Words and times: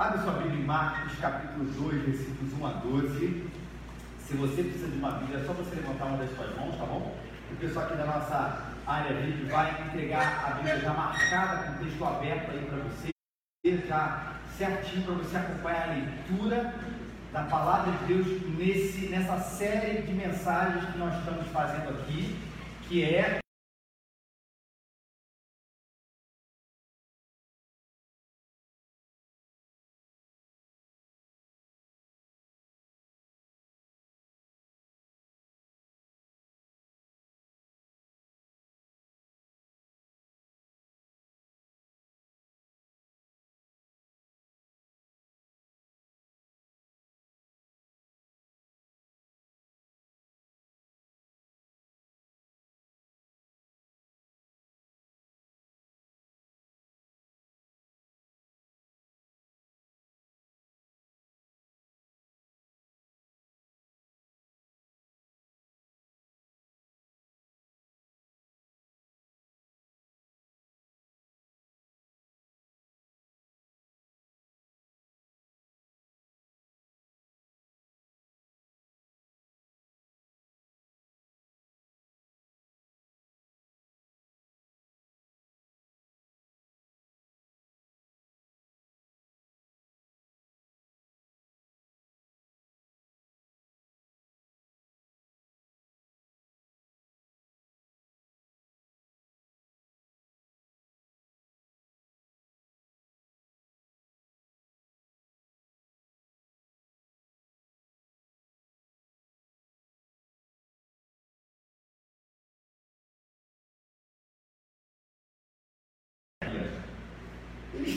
Abre 0.00 0.22
sua 0.22 0.32
Bíblia 0.32 0.62
em 0.62 0.64
Marcos, 0.64 1.12
capítulo 1.18 1.66
2, 1.66 2.02
versículos 2.04 2.54
1 2.58 2.66
a 2.66 2.70
12. 2.70 3.50
Se 4.18 4.34
você 4.34 4.62
precisa 4.62 4.88
de 4.88 4.96
uma 4.96 5.10
Bíblia, 5.10 5.40
é 5.40 5.44
só 5.44 5.52
você 5.52 5.76
levantar 5.76 6.06
uma 6.06 6.16
das 6.16 6.34
suas 6.34 6.56
mãos, 6.56 6.74
tá 6.78 6.86
bom? 6.86 7.14
O 7.52 7.56
pessoal 7.56 7.84
aqui 7.84 7.98
da 7.98 8.06
nossa 8.06 8.72
área 8.86 9.14
VIP 9.14 9.44
vai 9.50 9.70
entregar 9.82 10.42
a 10.46 10.50
Bíblia 10.54 10.80
já 10.80 10.94
marcada, 10.94 11.64
com 11.64 11.72
o 11.72 11.84
texto 11.84 12.02
aberto 12.02 12.50
aí 12.50 12.64
para 12.64 12.78
você, 12.78 13.10
já 13.86 14.36
certinho 14.56 15.04
para 15.04 15.14
você 15.16 15.36
acompanhar 15.36 15.90
a 15.90 15.92
leitura 15.92 16.74
da 17.30 17.42
palavra 17.42 17.92
de 17.92 18.04
Deus 18.06 18.56
nesse, 18.56 19.08
nessa 19.08 19.38
série 19.38 20.00
de 20.00 20.14
mensagens 20.14 20.82
que 20.82 20.96
nós 20.96 21.14
estamos 21.18 21.46
fazendo 21.48 21.90
aqui, 21.90 22.38
que 22.88 23.04
é 23.04 23.38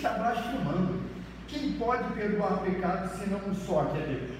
está 0.03 0.17
blasfemando. 0.17 1.01
Quem 1.47 1.73
pode 1.73 2.03
perdoar 2.13 2.59
pecados 2.59 3.11
senão 3.13 3.39
um 3.47 3.55
só, 3.55 3.85
que 3.85 3.97
é 3.99 4.05
Deus? 4.05 4.37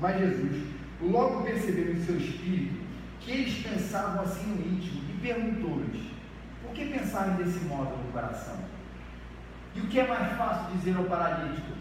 Mas 0.00 0.18
Jesus 0.18 0.66
logo 1.00 1.42
percebeu 1.42 1.92
em 1.92 2.04
seu 2.04 2.16
espírito 2.16 2.84
que 3.20 3.30
eles 3.30 3.66
pensavam 3.66 4.22
assim 4.22 4.46
no 4.46 4.76
íntimo 4.76 5.00
e 5.08 5.20
perguntou-lhes: 5.22 6.10
por 6.62 6.72
que 6.72 6.84
pensarem 6.86 7.36
desse 7.36 7.64
modo 7.64 7.96
no 7.96 8.12
coração? 8.12 8.56
E 9.74 9.80
o 9.80 9.86
que 9.86 10.00
é 10.00 10.06
mais 10.06 10.36
fácil 10.36 10.76
dizer 10.76 10.96
ao 10.96 11.04
paralítico? 11.04 11.72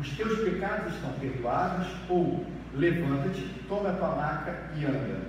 Os 0.00 0.08
teus 0.16 0.40
pecados 0.40 0.94
estão 0.94 1.12
perdoados? 1.12 1.86
Ou 2.08 2.44
levanta-te, 2.74 3.42
toma 3.68 3.90
a 3.90 3.94
tua 3.94 4.16
maca 4.16 4.70
e 4.76 4.84
anda. 4.84 5.20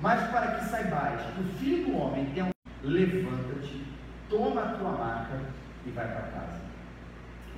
Mas 0.00 0.30
para 0.30 0.52
que 0.52 0.66
saibais 0.66 1.20
que 1.20 1.40
o 1.40 1.58
filho 1.58 1.86
do 1.86 1.96
homem 1.96 2.26
tem 2.26 2.44
um. 2.44 2.50
Levanta-te, 2.82 3.82
toma 4.28 4.60
a 4.60 4.68
tua 4.74 4.92
maca 4.92 5.40
e 5.86 5.90
vai 5.90 6.06
para 6.06 6.22
casa. 6.22 6.60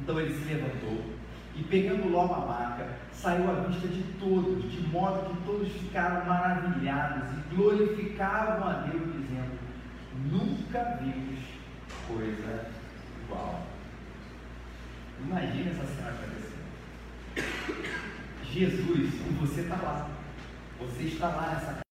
Então 0.00 0.20
ele 0.20 0.34
se 0.34 0.44
levantou 0.52 1.16
e, 1.56 1.62
pegando 1.64 2.10
logo 2.10 2.34
a 2.34 2.46
maca, 2.46 2.86
saiu 3.12 3.50
à 3.50 3.54
vista 3.60 3.88
de 3.88 4.02
todos, 4.18 4.70
de 4.70 4.86
modo 4.88 5.30
que 5.30 5.46
todos 5.46 5.72
ficaram 5.72 6.26
maravilhados 6.26 7.30
e 7.32 7.54
glorificavam 7.54 8.68
a 8.68 8.72
Deus, 8.90 9.12
dizendo: 9.14 9.58
Nunca 10.30 10.98
vimos 11.00 11.40
coisa 12.06 12.70
igual. 13.24 13.62
Imagina 15.24 15.70
essa 15.70 15.86
cena 15.86 16.10
acontecendo. 16.10 16.56
Jesus, 18.52 19.14
você 19.40 19.62
está 19.62 19.76
lá. 19.76 20.08
Você 20.78 21.04
está 21.04 21.28
lá 21.28 21.54
nessa 21.54 21.66
casa. 21.66 21.85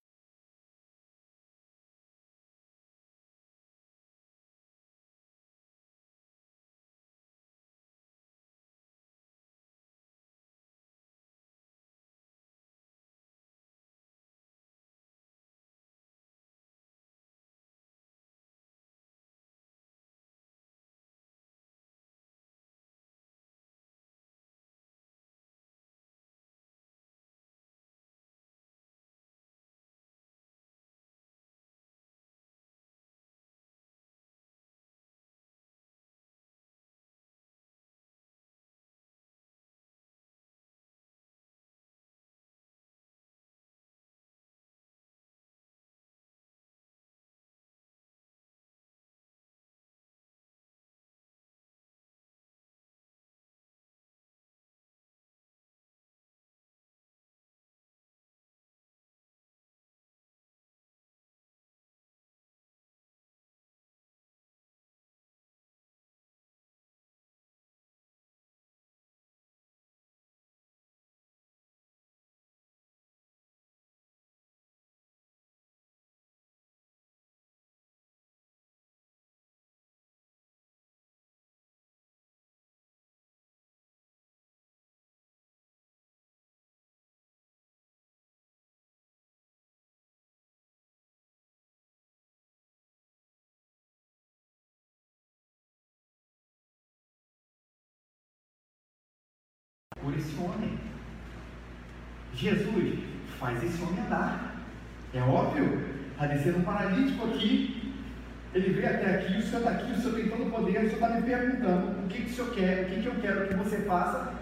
Por 100.05 100.15
esse 100.15 100.35
homem. 100.39 100.77
Jesus 102.33 102.99
faz 103.39 103.61
esse 103.63 103.81
homem 103.81 103.99
andar. 104.05 104.55
É 105.13 105.21
óbvio, 105.21 105.81
está 106.11 106.27
descendo 106.27 106.59
um 106.59 106.63
paralítico 106.63 107.25
aqui. 107.25 107.93
Ele 108.53 108.69
veio 108.69 108.87
até 108.87 109.15
aqui, 109.15 109.37
o 109.37 109.41
senhor 109.41 109.59
está 109.59 109.71
aqui, 109.71 109.91
o 109.91 109.97
senhor 109.97 110.15
tem 110.15 110.29
todo 110.29 110.47
o 110.47 110.51
poder, 110.51 110.77
o 110.77 110.89
senhor 110.89 110.93
está 110.93 111.09
me 111.09 111.21
perguntando 111.23 112.05
o 112.05 112.07
que, 112.07 112.21
que 112.21 112.31
o 112.31 112.33
senhor 112.33 112.53
quer, 112.53 112.83
o 112.83 112.85
que, 112.85 113.01
que 113.01 113.07
eu 113.07 113.15
quero 113.15 113.47
que 113.47 113.53
você 113.55 113.77
faça. 113.79 114.33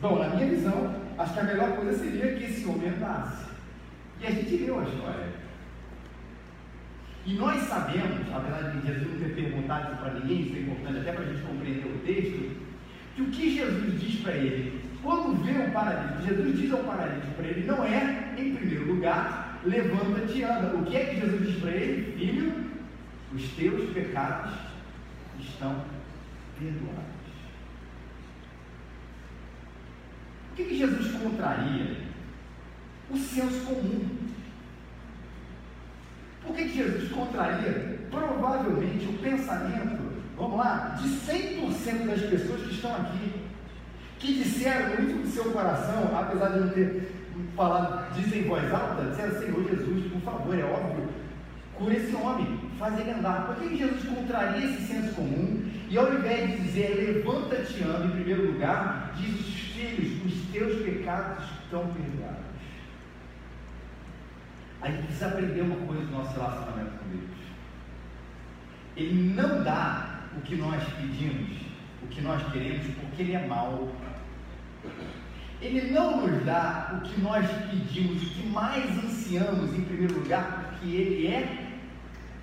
Bom, 0.00 0.18
na 0.18 0.34
minha 0.34 0.48
visão, 0.48 0.94
acho 1.16 1.32
que 1.32 1.40
a 1.40 1.44
melhor 1.44 1.76
coisa 1.76 1.96
seria 1.96 2.34
que 2.34 2.44
esse 2.44 2.66
homem 2.66 2.88
andasse. 2.88 3.46
E 4.20 4.26
a 4.26 4.30
gente 4.30 4.56
leu 4.56 4.80
a 4.80 4.84
história. 4.84 5.28
E 7.24 7.34
nós 7.34 7.62
sabemos, 7.62 8.26
apesar 8.34 8.70
de 8.70 8.86
Jesus 8.86 9.08
não 9.08 9.18
ter 9.18 9.34
perguntado 9.34 9.92
isso 9.92 10.02
para 10.02 10.14
ninguém, 10.14 10.42
isso 10.42 10.56
é 10.56 10.60
importante 10.60 10.98
até 10.98 11.12
para 11.12 11.24
a 11.24 11.28
gente 11.28 11.42
compreender 11.42 11.86
o 11.86 11.98
texto, 12.04 12.71
que 13.14 13.22
o 13.22 13.26
que 13.26 13.56
Jesus 13.56 14.00
diz 14.00 14.20
para 14.20 14.32
ele, 14.32 14.80
quando 15.02 15.42
vê 15.44 15.52
o 15.66 15.72
paralítico, 15.72 16.26
Jesus 16.26 16.58
diz 16.58 16.72
ao 16.72 16.84
paralítico 16.84 17.34
para 17.34 17.46
ele, 17.46 17.66
não 17.66 17.84
é, 17.84 18.34
em 18.38 18.54
primeiro 18.54 18.86
lugar, 18.86 19.60
levanta-te 19.64 20.38
e 20.38 20.44
anda. 20.44 20.76
O 20.76 20.84
que 20.84 20.96
é 20.96 21.04
que 21.06 21.20
Jesus 21.20 21.46
diz 21.46 21.60
para 21.60 21.70
ele? 21.72 22.12
Filho, 22.16 22.52
os 23.34 23.48
teus 23.52 23.90
pecados 23.92 24.54
estão 25.40 25.84
perdoados. 26.58 27.12
O 30.50 30.54
que, 30.54 30.64
que 30.64 30.78
Jesus 30.78 31.12
contraria? 31.12 31.96
O 33.10 33.16
senso 33.16 33.64
comum. 33.64 34.08
Por 36.44 36.54
que, 36.54 36.64
que 36.64 36.76
Jesus 36.76 37.10
contraria? 37.10 37.98
Provavelmente 38.10 39.06
o 39.06 39.18
pensamento, 39.18 40.11
vamos 40.42 40.58
lá, 40.58 40.96
de 41.00 41.08
100% 41.08 42.06
das 42.06 42.20
pessoas 42.22 42.62
que 42.62 42.74
estão 42.74 42.96
aqui, 42.96 43.32
que 44.18 44.42
disseram 44.42 44.88
no 44.88 45.02
íntimo 45.02 45.22
do 45.22 45.28
seu 45.28 45.44
coração, 45.52 46.10
apesar 46.16 46.48
de 46.48 46.58
não 46.58 46.68
ter 46.70 47.12
falado, 47.54 48.12
dizem 48.14 48.40
em 48.40 48.48
voz 48.48 48.72
alta, 48.72 49.10
disseram, 49.10 49.38
Senhor 49.38 49.68
Jesus, 49.70 50.12
por 50.12 50.20
favor, 50.22 50.58
é 50.58 50.64
óbvio, 50.64 51.08
cura 51.76 51.94
esse 51.94 52.14
homem, 52.16 52.58
faz 52.76 52.98
ele 52.98 53.12
andar. 53.12 53.46
Por 53.46 53.56
que, 53.56 53.76
Jesus 53.76 54.04
contraria 54.04 54.64
esse 54.64 54.86
senso 54.86 55.14
comum 55.14 55.64
e 55.88 55.96
ao 55.96 56.12
invés 56.12 56.50
de 56.50 56.56
dizer, 56.62 57.22
levanta-te 57.24 57.84
anda 57.84 58.06
em 58.06 58.10
primeiro 58.10 58.52
lugar, 58.52 59.12
diz 59.16 59.38
os 59.38 59.54
filhos, 59.54 60.24
os 60.26 60.52
teus 60.52 60.82
pecados 60.82 61.44
estão 61.62 61.86
perdoados. 61.86 62.52
A 64.80 64.90
gente 64.90 65.02
precisa 65.04 65.26
aprender 65.28 65.60
uma 65.60 65.86
coisa 65.86 66.02
do 66.04 66.10
nosso 66.10 66.32
relacionamento 66.34 66.90
com 66.98 67.08
Deus. 67.10 67.30
Ele 68.96 69.34
não 69.34 69.62
dá 69.62 70.11
o 70.36 70.40
que 70.40 70.56
nós 70.56 70.82
pedimos, 70.94 71.58
o 72.02 72.06
que 72.06 72.20
nós 72.20 72.42
queremos, 72.52 72.86
porque 73.00 73.22
Ele 73.22 73.34
é 73.34 73.46
mau. 73.46 73.92
Ele 75.60 75.92
não 75.92 76.26
nos 76.26 76.44
dá 76.44 76.98
o 76.98 77.06
que 77.06 77.20
nós 77.20 77.46
pedimos, 77.70 78.22
o 78.22 78.26
que 78.26 78.46
mais 78.48 78.90
ansiamos 79.04 79.74
em 79.74 79.82
primeiro 79.82 80.18
lugar, 80.18 80.68
porque 80.70 80.94
Ele 80.94 81.26
é 81.28 81.68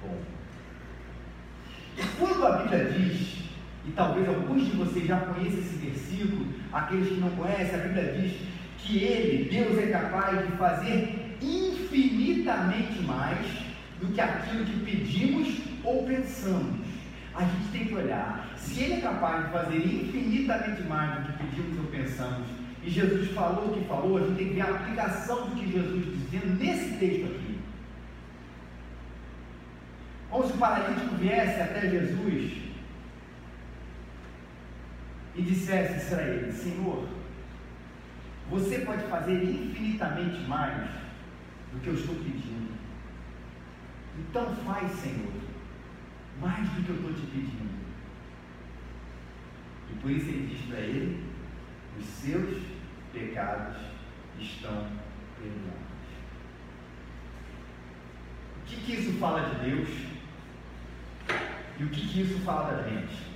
bom. 0.01 0.17
E 1.97 2.03
quando 2.17 2.45
a 2.45 2.57
Bíblia 2.57 2.85
diz, 2.85 3.39
e 3.85 3.91
talvez 3.91 4.27
alguns 4.27 4.65
de 4.65 4.77
vocês 4.77 5.05
já 5.05 5.17
conheçam 5.19 5.59
esse 5.59 5.75
versículo, 5.75 6.45
aqueles 6.71 7.09
que 7.09 7.15
não 7.15 7.29
conhecem, 7.31 7.75
a 7.75 7.83
Bíblia 7.83 8.13
diz 8.13 8.33
que 8.77 8.99
Ele, 8.99 9.49
Deus, 9.49 9.77
é 9.77 9.87
capaz 9.87 10.45
de 10.45 10.51
fazer 10.53 11.37
infinitamente 11.41 13.01
mais 13.01 13.45
do 13.99 14.07
que 14.13 14.21
aquilo 14.21 14.65
que 14.65 14.79
pedimos 14.79 15.57
ou 15.83 16.03
pensamos. 16.03 16.79
A 17.39 17.45
gente 17.45 17.71
tem 17.71 17.85
que 17.85 17.95
olhar, 17.95 18.49
se 18.57 18.83
Ele 18.83 18.95
é 18.95 19.01
capaz 19.01 19.45
de 19.45 19.51
fazer 19.53 19.77
infinitamente 19.77 20.81
mais 20.83 21.25
do 21.25 21.31
que 21.31 21.43
pedimos 21.43 21.79
ou 21.79 21.85
pensamos, 21.85 22.49
e 22.83 22.89
Jesus 22.89 23.31
falou 23.31 23.69
o 23.69 23.73
que 23.73 23.87
falou, 23.87 24.17
a 24.17 24.21
gente 24.21 24.35
tem 24.35 24.47
que 24.49 24.53
ver 24.55 24.61
a 24.61 24.71
aplicação 24.71 25.49
do 25.49 25.55
que 25.55 25.71
Jesus 25.71 26.05
dizendo 26.05 26.59
nesse 26.59 26.97
texto 26.97 27.27
aqui. 27.27 27.59
Como 30.29 30.45
se 30.45 30.53
o 30.53 30.57
paralítico 30.57 31.15
viesse 31.15 31.61
até 31.61 31.89
Jesus 31.89 32.61
e 35.35 35.41
dissesse 35.41 36.13
a 36.13 36.21
ele: 36.21 36.51
Senhor, 36.51 37.07
você 38.49 38.79
pode 38.79 39.03
fazer 39.03 39.41
infinitamente 39.41 40.41
mais 40.41 40.89
do 41.71 41.79
que 41.79 41.87
eu 41.87 41.93
estou 41.93 42.15
pedindo. 42.15 42.73
Então 44.19 44.53
faz, 44.57 44.91
Senhor, 44.91 45.48
mais 46.39 46.69
do 46.69 46.83
que 46.83 46.89
eu 46.89 46.95
estou 46.95 47.13
te 47.13 47.21
pedindo. 47.31 47.79
E 49.91 49.93
por 49.99 50.11
isso 50.11 50.29
ele 50.29 50.47
diz 50.47 50.65
para 50.67 50.79
ele: 50.79 51.23
os 51.97 52.05
seus 52.05 52.63
pecados 53.11 53.77
estão 54.39 54.87
perdoados. 55.37 55.79
O 58.57 58.65
que, 58.65 58.75
que 58.81 58.93
isso 58.93 59.19
fala 59.19 59.49
de 59.49 59.69
Deus? 59.69 59.89
E 61.79 61.83
o 61.83 61.89
que, 61.89 62.07
que 62.07 62.21
isso 62.21 62.39
fala 62.39 62.71
da 62.75 62.89
gente? 62.89 63.29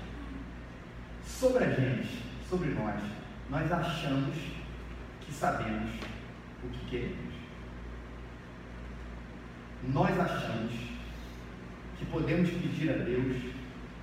Sobre 1.26 1.64
a 1.64 1.70
gente, 1.72 2.24
sobre 2.50 2.70
nós, 2.72 3.02
nós 3.50 3.72
achamos 3.72 4.36
que 5.22 5.34
sabemos 5.34 5.90
o 6.64 6.70
que 6.70 6.86
queremos 6.86 7.34
nós 9.92 10.18
achamos 10.18 10.72
que 12.04 12.12
podemos 12.12 12.50
pedir 12.50 12.90
a 12.90 12.98
Deus 12.98 13.36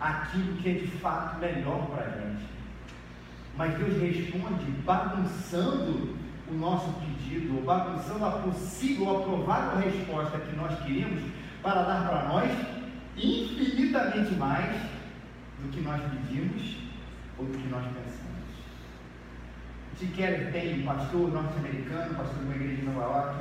aquilo 0.00 0.56
que 0.56 0.70
é 0.70 0.73
de 0.75 0.87
fato 0.87 1.38
melhor 1.38 1.87
para 1.88 2.06
a 2.06 2.11
gente. 2.11 2.49
Mas 3.56 3.76
Deus 3.76 4.00
responde 4.00 4.70
bagunçando 4.85 6.17
o 6.50 6.55
nosso 6.55 6.93
pedido, 6.94 7.56
ou 7.56 7.62
bagunçando 7.62 8.25
a 8.25 8.31
possível 8.31 9.06
ou 9.06 9.19
a 9.19 9.23
provável 9.23 9.91
resposta 9.91 10.38
que 10.38 10.56
nós 10.56 10.79
queremos 10.81 11.23
para 11.62 11.82
dar 11.82 12.08
para 12.08 12.29
nós 12.29 12.50
infinitamente 13.17 14.35
mais 14.35 14.76
do 15.62 15.69
que 15.70 15.81
nós 15.81 16.00
pedimos 16.00 16.76
ou 17.38 17.44
do 17.44 17.52
que 17.52 17.69
nós 17.69 17.85
pensamos. 17.85 18.31
Tim 19.99 20.06
Keller 20.06 20.50
tem 20.50 20.81
um 20.81 20.87
pastor 20.87 21.31
norte-americano, 21.31 22.14
pastor 22.14 22.38
de 22.38 22.44
uma 22.44 22.55
igreja 22.55 22.76
de 22.76 22.82
Nova 22.82 23.00
York, 23.02 23.37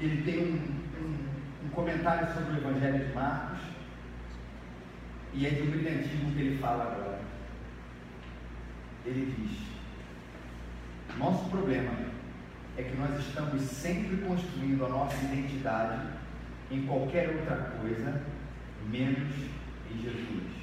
ele 0.00 0.22
tem 0.22 0.38
um, 0.40 0.56
um 1.00 1.34
um 1.64 1.68
comentário 1.70 2.28
sobre 2.34 2.52
o 2.52 2.56
Evangelho 2.58 3.06
de 3.06 3.14
Marcos, 3.14 3.58
e 5.34 5.46
é 5.46 5.50
de 5.50 5.62
um 5.62 5.70
brilhantismo 5.70 6.32
que 6.32 6.40
ele 6.40 6.58
fala 6.58 6.84
agora. 6.84 7.20
Ele 9.04 9.34
diz: 9.36 9.58
Nosso 11.18 11.50
problema 11.50 11.92
é 12.76 12.82
que 12.82 12.96
nós 12.96 13.18
estamos 13.18 13.62
sempre 13.62 14.16
construindo 14.18 14.86
a 14.86 14.88
nossa 14.88 15.16
identidade 15.24 16.06
em 16.70 16.86
qualquer 16.86 17.30
outra 17.30 17.56
coisa, 17.80 18.22
menos 18.88 19.34
em 19.92 20.02
Jesus. 20.02 20.54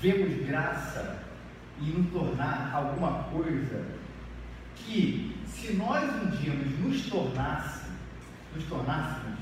Vemos 0.00 0.46
graça 0.46 1.22
em 1.80 1.90
nos 1.90 2.12
tornar 2.12 2.70
alguma 2.74 3.24
coisa 3.24 3.84
que, 4.74 5.36
se 5.46 5.74
nós 5.74 6.04
um 6.22 6.30
dia 6.30 6.52
nos 6.52 7.06
tornássemos, 7.08 7.96
nos 8.54 8.64
tornássemos, 8.64 9.38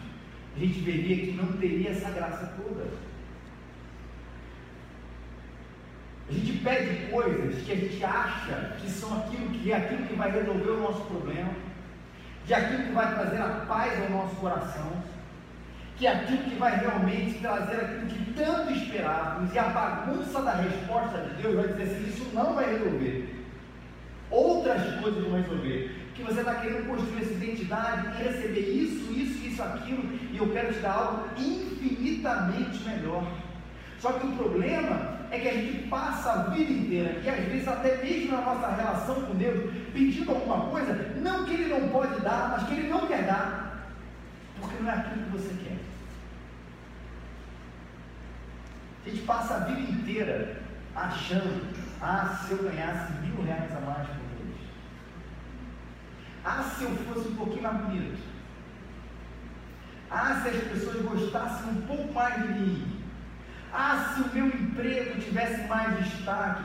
a 0.57 0.59
gente 0.59 0.79
veria 0.81 1.17
que 1.17 1.33
não 1.33 1.53
teria 1.55 1.91
essa 1.91 2.11
graça 2.11 2.53
toda. 2.57 2.87
A 6.29 6.33
gente 6.33 6.59
pede 6.59 7.11
coisas 7.11 7.63
que 7.65 7.73
a 7.73 7.77
gente 7.77 8.05
acha 8.05 8.77
que 8.81 8.89
são 8.89 9.19
aquilo 9.19 9.51
que 9.51 9.73
é 9.73 9.77
aquilo 9.77 10.07
que 10.07 10.15
vai 10.15 10.31
resolver 10.31 10.71
o 10.71 10.81
nosso 10.81 11.03
problema, 11.05 11.51
de 12.47 12.55
aquilo 12.55 12.85
que 12.85 12.93
vai 12.93 13.15
trazer 13.15 13.43
a 13.43 13.65
paz 13.67 14.01
ao 14.03 14.11
nosso 14.11 14.37
coração, 14.37 14.93
que 15.97 16.07
é 16.07 16.13
aquilo 16.13 16.45
que 16.45 16.57
vai 16.57 16.79
realmente 16.79 17.41
trazer 17.41 17.81
aquilo 17.81 18.07
que 18.07 18.33
tanto 18.35 18.73
esperávamos, 18.73 19.53
e 19.53 19.59
a 19.59 19.65
bagunça 19.65 20.43
da 20.43 20.55
resposta 20.55 21.19
de 21.19 21.43
Deus 21.43 21.55
vai 21.57 21.69
dizer 21.69 21.83
assim: 21.83 22.09
isso 22.09 22.31
não 22.33 22.55
vai 22.55 22.73
resolver. 22.73 23.34
Outras 24.75 25.01
coisas 25.01 25.23
vão 25.25 25.41
resolver 25.41 26.05
que 26.15 26.23
você 26.23 26.41
está 26.41 26.55
querendo 26.57 26.87
construir 26.87 27.23
essa 27.23 27.33
identidade 27.33 28.07
e 28.07 28.23
receber 28.23 28.61
isso, 28.61 29.13
isso, 29.13 29.47
isso, 29.47 29.63
aquilo, 29.63 30.03
e 30.33 30.37
eu 30.37 30.51
quero 30.53 30.73
te 30.73 30.79
dar 30.79 30.93
algo 30.93 31.29
infinitamente 31.37 32.83
melhor. 32.89 33.27
Só 33.99 34.13
que 34.13 34.27
o 34.27 34.33
problema 34.33 35.15
é 35.31 35.39
que 35.39 35.49
a 35.49 35.55
gente 35.55 35.89
passa 35.89 36.31
a 36.31 36.43
vida 36.51 36.73
inteira, 36.73 37.21
e 37.21 37.29
às 37.29 37.45
vezes 37.47 37.67
até 37.67 38.03
mesmo 38.03 38.33
na 38.33 38.43
nossa 38.43 38.69
relação 38.69 39.23
com 39.23 39.35
Deus, 39.35 39.73
pedindo 39.93 40.31
alguma 40.31 40.67
coisa, 40.71 40.95
não 41.17 41.45
que 41.45 41.55
Ele 41.55 41.69
não 41.69 41.89
pode 41.89 42.21
dar, 42.21 42.51
mas 42.53 42.69
que 42.69 42.75
Ele 42.75 42.89
não 42.89 43.07
quer 43.07 43.25
dar, 43.25 43.89
porque 44.61 44.83
não 44.83 44.91
é 44.91 44.95
aquilo 44.95 45.25
que 45.25 45.31
você 45.31 45.55
quer. 45.65 45.79
A 49.07 49.11
gente 49.11 49.23
passa 49.23 49.55
a 49.55 49.59
vida 49.61 49.81
inteira 49.81 50.63
achando, 50.95 51.75
ah, 52.01 52.39
se 52.47 52.53
eu 52.53 52.59
ganhasse 52.59 53.13
mil 53.23 53.45
reais 53.45 53.74
ah, 56.45 56.63
se 56.77 56.85
eu 56.85 56.91
fosse 56.97 57.29
um 57.29 57.37
pouquinho 57.37 57.63
mais 57.63 57.77
bonito. 57.79 58.19
Ah, 60.11 60.41
se 60.43 60.49
as 60.51 60.65
pessoas 60.65 61.03
gostassem 61.03 61.71
um 61.71 61.81
pouco 61.83 62.13
mais 62.13 62.35
de 62.35 62.49
mim. 62.49 63.01
Ah, 63.73 64.13
se 64.15 64.21
o 64.21 64.35
meu 64.35 64.47
emprego 64.49 65.19
tivesse 65.21 65.67
mais 65.67 66.05
destaque. 66.05 66.65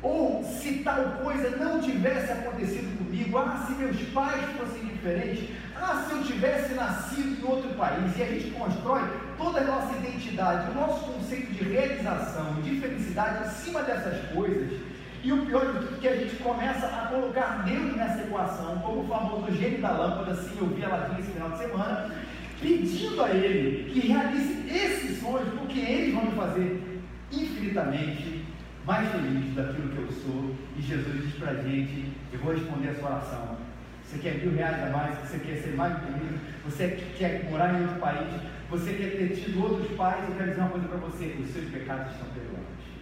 Ou 0.00 0.44
se 0.44 0.84
tal 0.84 1.02
coisa 1.22 1.56
não 1.56 1.80
tivesse 1.80 2.30
acontecido 2.30 2.96
comigo. 2.98 3.36
Ah, 3.36 3.64
se 3.66 3.72
meus 3.72 4.00
pais 4.10 4.44
fossem 4.56 4.84
diferentes. 4.84 5.50
Ah, 5.74 6.04
se 6.08 6.14
eu 6.14 6.22
tivesse 6.22 6.74
nascido 6.74 7.40
em 7.40 7.44
outro 7.44 7.70
país. 7.74 8.16
E 8.16 8.22
a 8.22 8.26
gente 8.26 8.50
constrói 8.52 9.02
toda 9.36 9.60
a 9.60 9.64
nossa 9.64 9.92
identidade, 9.96 10.70
o 10.70 10.74
nosso 10.74 11.12
conceito 11.12 11.52
de 11.52 11.64
realização, 11.64 12.62
de 12.62 12.80
felicidade 12.80 13.48
em 13.48 13.50
cima 13.50 13.82
dessas 13.82 14.30
coisas. 14.30 14.85
E 15.26 15.32
o 15.32 15.44
pior 15.44 15.64
é 15.64 16.00
que 16.00 16.06
a 16.06 16.16
gente 16.16 16.36
começa 16.36 16.86
a 16.86 17.08
colocar 17.08 17.64
Deus 17.64 17.96
nessa 17.96 18.22
equação, 18.22 18.78
como 18.78 19.00
o 19.00 19.08
famoso 19.08 19.52
gênio 19.56 19.82
da 19.82 19.90
lâmpada, 19.90 20.30
assim 20.30 20.56
eu 20.56 20.68
vi 20.68 20.84
ela 20.84 20.98
aqui 20.98 21.20
esse 21.20 21.32
final 21.32 21.50
de 21.50 21.58
semana, 21.58 22.14
pedindo 22.60 23.20
a 23.20 23.30
Ele 23.30 23.90
que 23.90 24.06
realize 24.06 24.70
esses 24.70 25.18
sonhos, 25.18 25.48
porque 25.58 25.80
eles 25.80 26.14
vão 26.14 26.26
me 26.26 26.30
fazer 26.30 27.02
infinitamente 27.32 28.44
mais 28.86 29.10
feliz 29.10 29.52
daquilo 29.56 29.88
que 29.88 29.98
eu 29.98 30.12
sou. 30.12 30.54
E 30.78 30.82
Jesus 30.82 31.24
diz 31.24 31.34
para 31.34 31.50
a 31.50 31.62
gente: 31.62 32.12
Eu 32.32 32.38
vou 32.38 32.54
responder 32.54 32.90
a 32.90 32.94
sua 32.94 33.10
oração. 33.10 33.56
Você 34.04 34.18
quer 34.18 34.34
mil 34.36 34.54
reais 34.54 34.80
a 34.80 34.96
mais? 34.96 35.18
Você 35.18 35.40
quer 35.40 35.56
ser 35.56 35.74
mais 35.74 35.98
feliz? 36.04 36.40
Você 36.66 37.04
quer 37.18 37.50
morar 37.50 37.74
em 37.74 37.82
outro 37.82 37.98
país? 37.98 38.32
Você 38.70 38.92
quer 38.92 39.16
ter 39.16 39.34
tido 39.34 39.60
outros 39.60 39.90
pais? 39.96 40.22
Eu 40.28 40.36
quero 40.36 40.50
dizer 40.50 40.60
uma 40.60 40.70
coisa 40.70 40.86
para 40.86 40.98
você: 40.98 41.36
os 41.40 41.50
seus 41.50 41.68
pecados 41.68 42.12
estão 42.12 42.28
perdoados. 42.28 42.95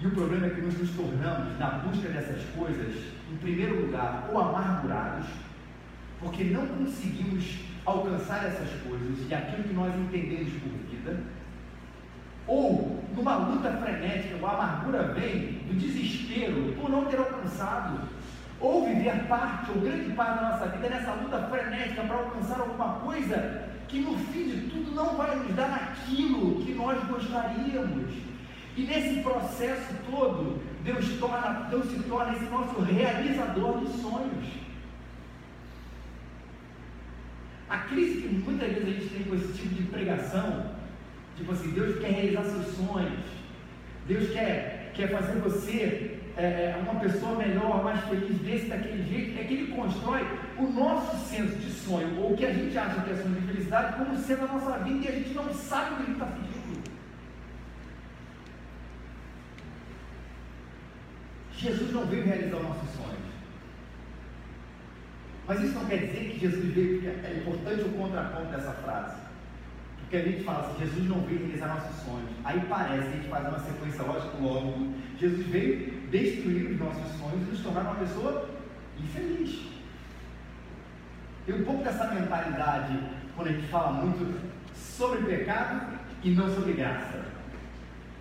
E 0.00 0.06
o 0.06 0.10
problema 0.12 0.46
é 0.46 0.50
que 0.50 0.62
nós 0.62 0.78
nos 0.78 0.90
tornamos, 0.92 1.58
na 1.58 1.70
busca 1.70 2.08
dessas 2.08 2.42
coisas, 2.56 2.94
em 3.30 3.36
primeiro 3.36 3.82
lugar, 3.82 4.30
ou 4.32 4.40
amargurados, 4.40 5.26
porque 6.18 6.44
não 6.44 6.66
conseguimos 6.66 7.58
alcançar 7.84 8.46
essas 8.46 8.70
coisas 8.80 9.28
e 9.28 9.34
aquilo 9.34 9.64
que 9.64 9.74
nós 9.74 9.94
entendemos 9.94 10.52
por 10.54 10.70
vida, 10.90 11.20
ou 12.46 13.04
numa 13.14 13.36
luta 13.36 13.70
frenética, 13.72 14.36
a 14.42 14.50
amargura 14.54 15.02
vem 15.12 15.60
do 15.68 15.78
desespero 15.78 16.74
por 16.80 16.88
não 16.88 17.04
ter 17.04 17.18
alcançado, 17.18 18.00
ou 18.58 18.86
viver 18.86 19.26
parte 19.28 19.70
ou 19.70 19.82
grande 19.82 20.12
parte 20.14 20.42
da 20.42 20.50
nossa 20.50 20.66
vida 20.66 20.88
nessa 20.88 21.12
luta 21.12 21.38
frenética 21.48 22.02
para 22.02 22.16
alcançar 22.16 22.60
alguma 22.60 23.00
coisa 23.00 23.68
que 23.86 24.00
no 24.00 24.16
fim 24.16 24.44
de 24.44 24.70
tudo 24.70 24.94
não 24.94 25.16
vai 25.16 25.36
nos 25.36 25.54
dar 25.54 25.72
aquilo 25.74 26.64
que 26.64 26.72
nós 26.72 27.02
gostaríamos. 27.06 28.29
E 28.80 28.84
nesse 28.84 29.20
processo 29.20 29.92
todo, 30.10 30.58
Deus, 30.82 31.06
torna, 31.18 31.68
Deus 31.68 31.84
se 31.90 31.98
torna 32.04 32.32
esse 32.32 32.46
nosso 32.46 32.80
realizador 32.80 33.78
dos 33.78 34.00
sonhos. 34.00 34.46
A 37.68 37.76
crise 37.80 38.22
que 38.22 38.28
muitas 38.28 38.72
vezes 38.72 38.88
a 38.88 38.90
gente 38.90 39.08
tem 39.10 39.24
com 39.24 39.34
esse 39.34 39.52
tipo 39.52 39.74
de 39.74 39.82
pregação, 39.82 40.70
tipo 41.36 41.52
assim, 41.52 41.72
Deus 41.72 41.98
quer 41.98 42.10
realizar 42.10 42.44
seus 42.44 42.74
sonhos, 42.74 43.20
Deus 44.08 44.30
quer, 44.30 44.92
quer 44.94 45.10
fazer 45.10 45.38
você 45.40 46.18
é, 46.38 46.42
é, 46.42 46.82
uma 46.82 46.98
pessoa 47.00 47.36
melhor, 47.36 47.84
mais 47.84 48.00
feliz, 48.06 48.38
desse, 48.38 48.64
daquele 48.64 49.02
jeito, 49.02 49.38
é 49.38 49.44
que 49.44 49.52
ele 49.52 49.76
constrói 49.76 50.26
o 50.56 50.62
nosso 50.68 51.18
senso 51.28 51.54
de 51.56 51.70
sonho, 51.70 52.18
ou 52.18 52.32
o 52.32 52.36
que 52.36 52.46
a 52.46 52.52
gente 52.54 52.78
acha 52.78 53.02
que 53.02 53.10
é 53.10 53.14
sonho 53.14 53.34
de 53.34 53.46
felicidade, 53.46 53.98
como 53.98 54.16
sendo 54.16 54.44
a 54.44 54.48
nossa 54.48 54.78
vida 54.78 55.04
e 55.04 55.08
a 55.08 55.12
gente 55.12 55.34
não 55.34 55.52
sabe 55.52 55.92
o 55.92 55.96
que 55.96 56.02
ele 56.04 56.12
está 56.12 56.24
pedindo. 56.24 56.49
Jesus 61.60 61.92
não 61.92 62.06
veio 62.06 62.24
realizar 62.24 62.56
os 62.56 62.62
nossos 62.62 62.90
sonhos. 62.90 63.30
Mas 65.46 65.60
isso 65.62 65.74
não 65.74 65.86
quer 65.86 65.98
dizer 65.98 66.30
que 66.30 66.38
Jesus 66.38 66.74
veio, 66.74 67.08
é 67.08 67.38
importante 67.38 67.82
o 67.82 67.90
contraponto 67.90 68.50
dessa 68.50 68.72
frase. 68.72 69.16
Porque 69.98 70.16
a 70.16 70.22
gente 70.22 70.42
fala 70.42 70.66
assim, 70.66 70.86
Jesus 70.86 71.08
não 71.08 71.20
veio 71.22 71.40
realizar 71.40 71.68
nossos 71.68 72.04
sonhos. 72.04 72.30
Aí 72.44 72.60
parece, 72.68 73.08
a 73.08 73.10
gente 73.10 73.28
faz 73.28 73.48
uma 73.48 73.58
sequência 73.58 74.02
lógica 74.02 74.36
logo. 74.40 74.94
Jesus 75.18 75.46
veio 75.46 75.92
destruir 76.10 76.72
os 76.72 76.78
nossos 76.78 77.18
sonhos 77.18 77.46
e 77.46 77.50
nos 77.50 77.60
tornar 77.60 77.82
uma 77.82 77.94
pessoa 77.96 78.48
infeliz. 78.98 79.60
Tem 81.46 81.54
um 81.54 81.64
pouco 81.64 81.84
dessa 81.84 82.06
mentalidade 82.14 83.00
quando 83.34 83.48
a 83.48 83.52
gente 83.52 83.68
fala 83.68 83.92
muito 83.92 84.40
sobre 84.74 85.22
pecado 85.24 85.98
e 86.22 86.30
não 86.30 86.48
sobre 86.54 86.72
graça. 86.72 87.24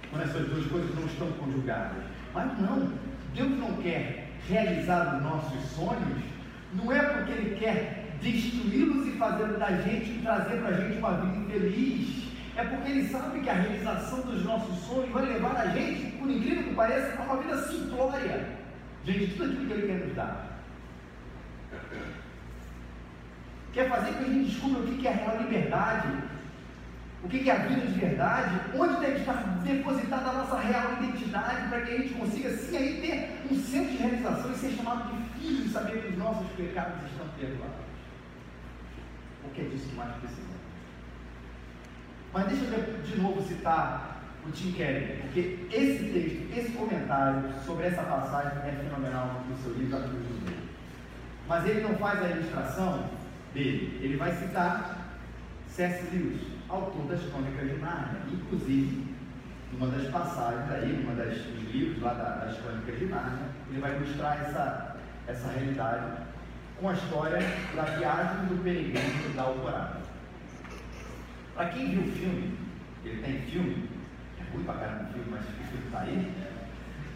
Quando 0.10 0.24
essas 0.24 0.48
duas 0.48 0.66
coisas 0.68 0.96
não 0.96 1.06
estão 1.06 1.32
conjugadas. 1.34 2.04
Mas 2.34 2.60
não, 2.60 2.92
Deus 3.34 3.52
não 3.52 3.74
quer 3.82 4.30
realizar 4.48 5.16
os 5.16 5.24
nossos 5.24 5.72
sonhos 5.72 6.30
não 6.74 6.92
é 6.92 7.02
porque 7.02 7.32
Ele 7.32 7.56
quer 7.56 8.18
destruí-los 8.22 9.08
e 9.08 9.12
fazer 9.18 9.48
da 9.58 9.72
gente, 9.78 10.22
trazer 10.22 10.58
para 10.58 10.70
a 10.70 10.74
gente 10.74 10.98
uma 10.98 11.14
vida 11.14 11.38
infeliz. 11.38 12.30
É 12.56 12.64
porque 12.64 12.92
Ele 12.92 13.08
sabe 13.08 13.40
que 13.40 13.50
a 13.50 13.54
realização 13.54 14.22
dos 14.22 14.44
nossos 14.44 14.78
sonhos 14.86 15.10
vai 15.12 15.26
levar 15.26 15.56
a 15.56 15.68
gente, 15.68 16.12
por 16.18 16.30
incrível 16.30 16.64
que 16.64 16.76
pareça, 16.76 17.20
a 17.20 17.24
uma 17.24 17.42
vida 17.42 17.58
simplória. 17.64 18.50
Gente, 19.06 19.34
tudo 19.34 19.44
aquilo 19.46 19.68
que 19.68 19.74
Ele 19.74 19.88
quer 19.88 20.06
nos 20.06 20.16
dar. 20.16 20.60
Quer 23.72 23.90
fazer 23.90 24.12
com 24.14 24.24
que 24.24 24.30
a 24.30 24.34
gente 24.34 24.50
descubra 24.50 24.82
o 24.82 24.98
que 24.98 25.08
é 25.08 25.12
a 25.12 25.16
real 25.16 25.38
liberdade, 25.42 26.08
o 27.24 27.28
que 27.28 27.50
é 27.50 27.54
a 27.54 27.68
vida 27.68 27.86
de 27.86 28.00
verdade, 28.00 28.62
onde 28.78 29.00
deve 29.02 29.20
estar 29.20 29.34
depositada 29.64 30.30
a 30.30 30.34
nossa 30.34 30.58
real 30.60 30.94
identidade, 30.94 31.68
para 31.68 31.82
que 31.82 31.94
a 31.94 31.98
gente 31.98 32.14
consiga 32.14 32.50
sim 32.52 32.78
aí 32.78 33.02
ter 33.02 33.54
um 33.54 33.60
centro 33.60 33.92
de 33.92 33.98
realização 33.98 34.52
e 34.52 34.56
ser 34.56 34.72
chamado 34.72 35.12
de 35.12 35.40
filho 35.40 35.66
e 35.66 35.70
saber 35.70 36.02
que 36.02 36.08
os 36.10 36.18
nossos 36.18 36.48
pecados 36.52 37.04
estão 37.12 37.28
perdoados. 37.38 37.76
Porque 39.42 39.62
é 39.62 39.64
disso 39.66 39.90
que 39.90 39.96
mais 39.96 40.16
precisamos. 40.16 40.50
Mas 42.34 42.48
deixa 42.48 42.64
eu 42.64 43.02
de 43.02 43.22
novo 43.22 43.46
citar 43.46 44.22
o 44.48 44.52
Tim 44.52 44.72
Keller, 44.72 45.20
porque 45.22 45.68
esse 45.72 46.04
texto, 46.06 46.58
esse 46.58 46.72
comentário 46.72 47.54
sobre 47.66 47.88
essa 47.88 48.04
passagem 48.04 48.60
é 48.60 48.72
fenomenal 48.82 49.44
no 49.50 49.58
seu 49.58 49.74
livro 49.74 49.98
A 49.98 50.00
Meio. 50.00 50.70
Mas 51.50 51.66
ele 51.66 51.82
não 51.82 51.96
faz 51.98 52.24
a 52.24 52.30
ilustração 52.30 53.10
dele, 53.54 54.00
ele 54.02 54.16
vai 54.16 54.32
citar 54.32 55.18
C.S. 55.68 56.16
Lewis 56.16 56.59
autor 56.70 57.08
das 57.08 57.22
Crônicas 57.30 57.70
de 57.70 57.78
Nárnia. 57.78 58.22
Inclusive, 58.32 59.16
numa 59.74 59.88
das 59.88 60.08
passagens 60.10 60.72
aí, 60.72 60.94
numa 60.94 61.16
das 61.16 61.38
dos 61.38 61.74
livros 61.74 62.02
lá 62.02 62.14
das 62.14 62.58
Crônicas 62.58 63.00
de 63.00 63.06
Nárnia, 63.06 63.48
ele 63.70 63.82
vai 63.82 63.96
ilustrar 63.96 64.42
essa, 64.42 64.96
essa 65.28 65.48
realidade 65.50 66.30
com 66.80 66.90
a 66.90 66.94
história 66.94 67.40
da 67.76 67.84
viagem 67.84 68.46
do 68.46 68.64
peregrino 68.64 69.34
da 69.36 69.44
Alvorada. 69.44 70.00
Para 71.56 71.70
quem 71.70 71.90
viu 71.90 72.02
o 72.02 72.12
filme, 72.16 72.58
ele 73.04 73.22
tem 73.22 73.42
filme, 73.42 73.90
é 74.40 74.54
ruim 74.54 74.64
pra 74.64 74.76
caramba 74.76 75.10
o 75.10 75.14
filme, 75.14 75.28
mas 75.30 75.42
o 75.42 75.52
filme 75.52 75.86
está 75.86 76.00
aí, 76.00 76.34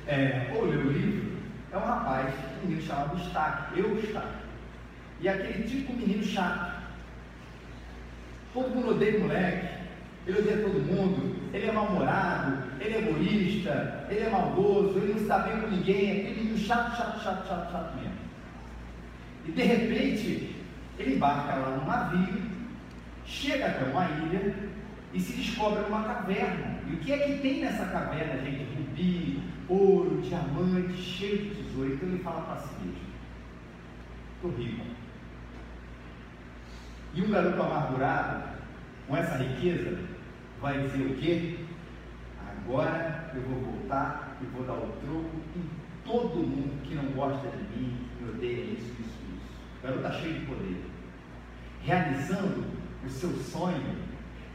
é, 0.06 0.52
ou 0.54 0.66
leu 0.66 0.82
o 0.82 0.92
livro, 0.92 1.38
é 1.72 1.78
um 1.78 1.86
rapaz, 1.86 2.34
um 2.62 2.68
menino 2.68 2.86
chamado 2.86 3.18
Stack, 3.18 3.80
eu 3.80 3.98
Stack. 4.00 4.28
E 5.22 5.30
aquele 5.30 5.64
tipo 5.64 5.94
menino 5.94 6.24
chato, 6.24 6.73
Todo 8.54 8.70
mundo 8.70 8.92
odeia 8.92 9.18
o 9.18 9.22
moleque, 9.22 9.68
ele 10.28 10.40
odeia 10.40 10.58
todo 10.58 10.80
mundo, 10.80 11.36
ele 11.52 11.66
é 11.66 11.72
mal-humorado, 11.72 12.64
ele 12.80 12.96
é 12.96 13.00
egoísta, 13.00 14.06
ele 14.10 14.20
é 14.20 14.30
maldoso, 14.30 14.98
ele 14.98 15.14
não 15.14 15.28
dá 15.28 15.40
bem 15.40 15.60
com 15.60 15.68
ninguém, 15.68 16.10
é 16.10 16.32
aquele 16.32 16.58
chato, 16.58 16.96
chato, 16.96 17.24
chato, 17.24 17.48
chato, 17.48 17.72
chato 17.72 17.96
mesmo. 17.96 18.14
E 19.48 19.52
de 19.52 19.64
repente, 19.64 20.56
ele 21.00 21.16
embarca 21.16 21.56
lá 21.56 21.78
no 21.78 21.86
navio, 21.86 22.44
chega 23.26 23.66
até 23.66 23.86
uma 23.86 24.06
ilha 24.06 24.56
e 25.14 25.20
se 25.20 25.34
descobre 25.34 25.82
numa 25.84 26.04
caverna. 26.04 26.80
E 26.88 26.94
o 26.94 26.98
que 26.98 27.12
é 27.12 27.18
que 27.18 27.40
tem 27.40 27.62
nessa 27.62 27.86
caverna, 27.86 28.40
gente? 28.44 28.68
Rubi, 28.76 29.42
ouro, 29.68 30.22
diamante, 30.22 30.94
cheio 30.94 31.38
de 31.38 31.56
tesouro. 31.56 31.94
Então 31.94 32.08
ele 32.08 32.24
fala 32.24 32.42
para 32.42 32.58
si 32.58 32.74
mesmo: 32.82 32.98
estou 34.36 34.52
rico 34.52 35.03
e 37.14 37.22
um 37.22 37.30
garoto 37.30 37.62
amargurado, 37.62 38.44
com 39.08 39.16
essa 39.16 39.38
riqueza, 39.38 40.00
vai 40.62 40.82
dizer 40.82 41.06
o 41.06 41.16
quê? 41.16 41.60
Agora 42.48 43.32
eu 43.36 43.42
vou 43.42 43.60
voltar 43.60 44.38
e 44.42 44.46
vou 44.46 44.64
dar 44.64 44.74
o 44.74 44.92
troco 45.02 45.30
em 45.56 45.70
todo 46.06 46.36
mundo 46.36 46.82
que 46.84 46.96
não 46.96 47.06
gosta 47.12 47.48
de 47.50 47.78
mim, 47.78 47.98
que 48.18 48.24
odeia 48.24 48.64
isso, 48.64 48.92
isso, 49.00 49.02
isso. 49.02 49.54
O 49.80 49.84
garoto 49.84 50.06
está 50.06 50.20
cheio 50.20 50.40
de 50.40 50.46
poder. 50.46 50.86
Realizando 51.84 52.66
o 53.06 53.10
seu 53.10 53.32
sonho 53.32 53.96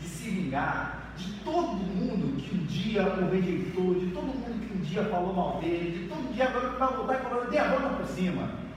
de 0.00 0.08
se 0.08 0.30
vingar 0.30 1.12
de 1.16 1.32
todo 1.40 1.74
mundo 1.74 2.40
que 2.40 2.56
um 2.56 2.64
dia 2.64 3.02
o 3.02 3.30
rejeitou, 3.30 3.94
de 3.94 4.06
todo 4.06 4.26
mundo 4.26 4.66
que 4.66 4.78
um 4.78 4.80
dia 4.80 5.04
falou 5.04 5.34
mal 5.34 5.60
dele, 5.60 5.98
de 5.98 6.08
todo 6.08 6.32
dia 6.32 6.48
agora 6.48 6.70
vai 6.70 6.96
voltar 6.96 7.14
e 7.14 7.22
falar, 7.22 7.44
dê 7.46 7.58
a 7.58 7.68
volta 7.68 7.96
por 7.96 8.06
cima. 8.06 8.67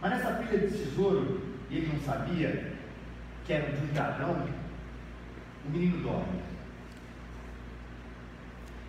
Mas 0.00 0.10
nessa 0.10 0.32
pilha 0.32 0.58
de 0.58 0.78
tesouro, 0.78 1.42
ele 1.70 1.90
não 1.92 2.00
sabia 2.00 2.72
que 3.44 3.52
era 3.52 3.72
de 3.72 3.82
um 3.82 3.92
dragão, 3.92 4.46
o 5.66 5.70
menino 5.70 6.02
dorme. 6.02 6.40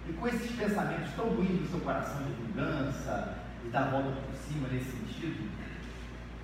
E 0.08 0.13
com 0.13 0.28
esses 0.28 0.51
pensamentos 0.51 1.13
tão 1.16 1.30
ruins 1.30 1.62
no 1.62 1.68
seu 1.68 1.80
coração 1.82 2.24
de 2.24 2.34
vingança, 2.34 3.36
e 3.66 3.70
dar 3.70 3.84
a 3.84 3.89
volta 3.89 4.12
por 4.22 4.36
cima 4.36 4.68
nesse 4.70 4.92
sentido, 4.92 5.50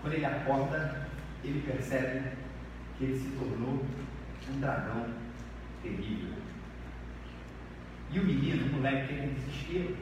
quando 0.01 0.13
ele 0.13 0.25
acorda, 0.25 1.07
ele 1.43 1.61
percebe 1.61 2.31
que 2.97 3.05
ele 3.05 3.19
se 3.19 3.29
tornou 3.37 3.85
um 4.49 4.59
dragão 4.59 5.07
terrível. 5.81 6.35
E 8.11 8.19
o 8.19 8.23
menino, 8.23 8.65
o 8.67 8.73
moleque, 8.73 9.13
tem 9.13 9.33
desespero. 9.33 9.97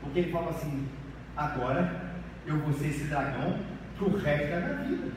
Porque 0.00 0.20
ele 0.20 0.32
fala 0.32 0.50
assim: 0.50 0.88
agora 1.36 2.09
eu 2.46 2.58
vou 2.58 2.72
ser 2.72 2.88
esse 2.88 3.04
dragão 3.04 3.58
para 3.96 4.06
o 4.06 4.16
resto 4.16 4.50
da 4.50 4.60
minha 4.60 4.74
vida. 4.84 5.12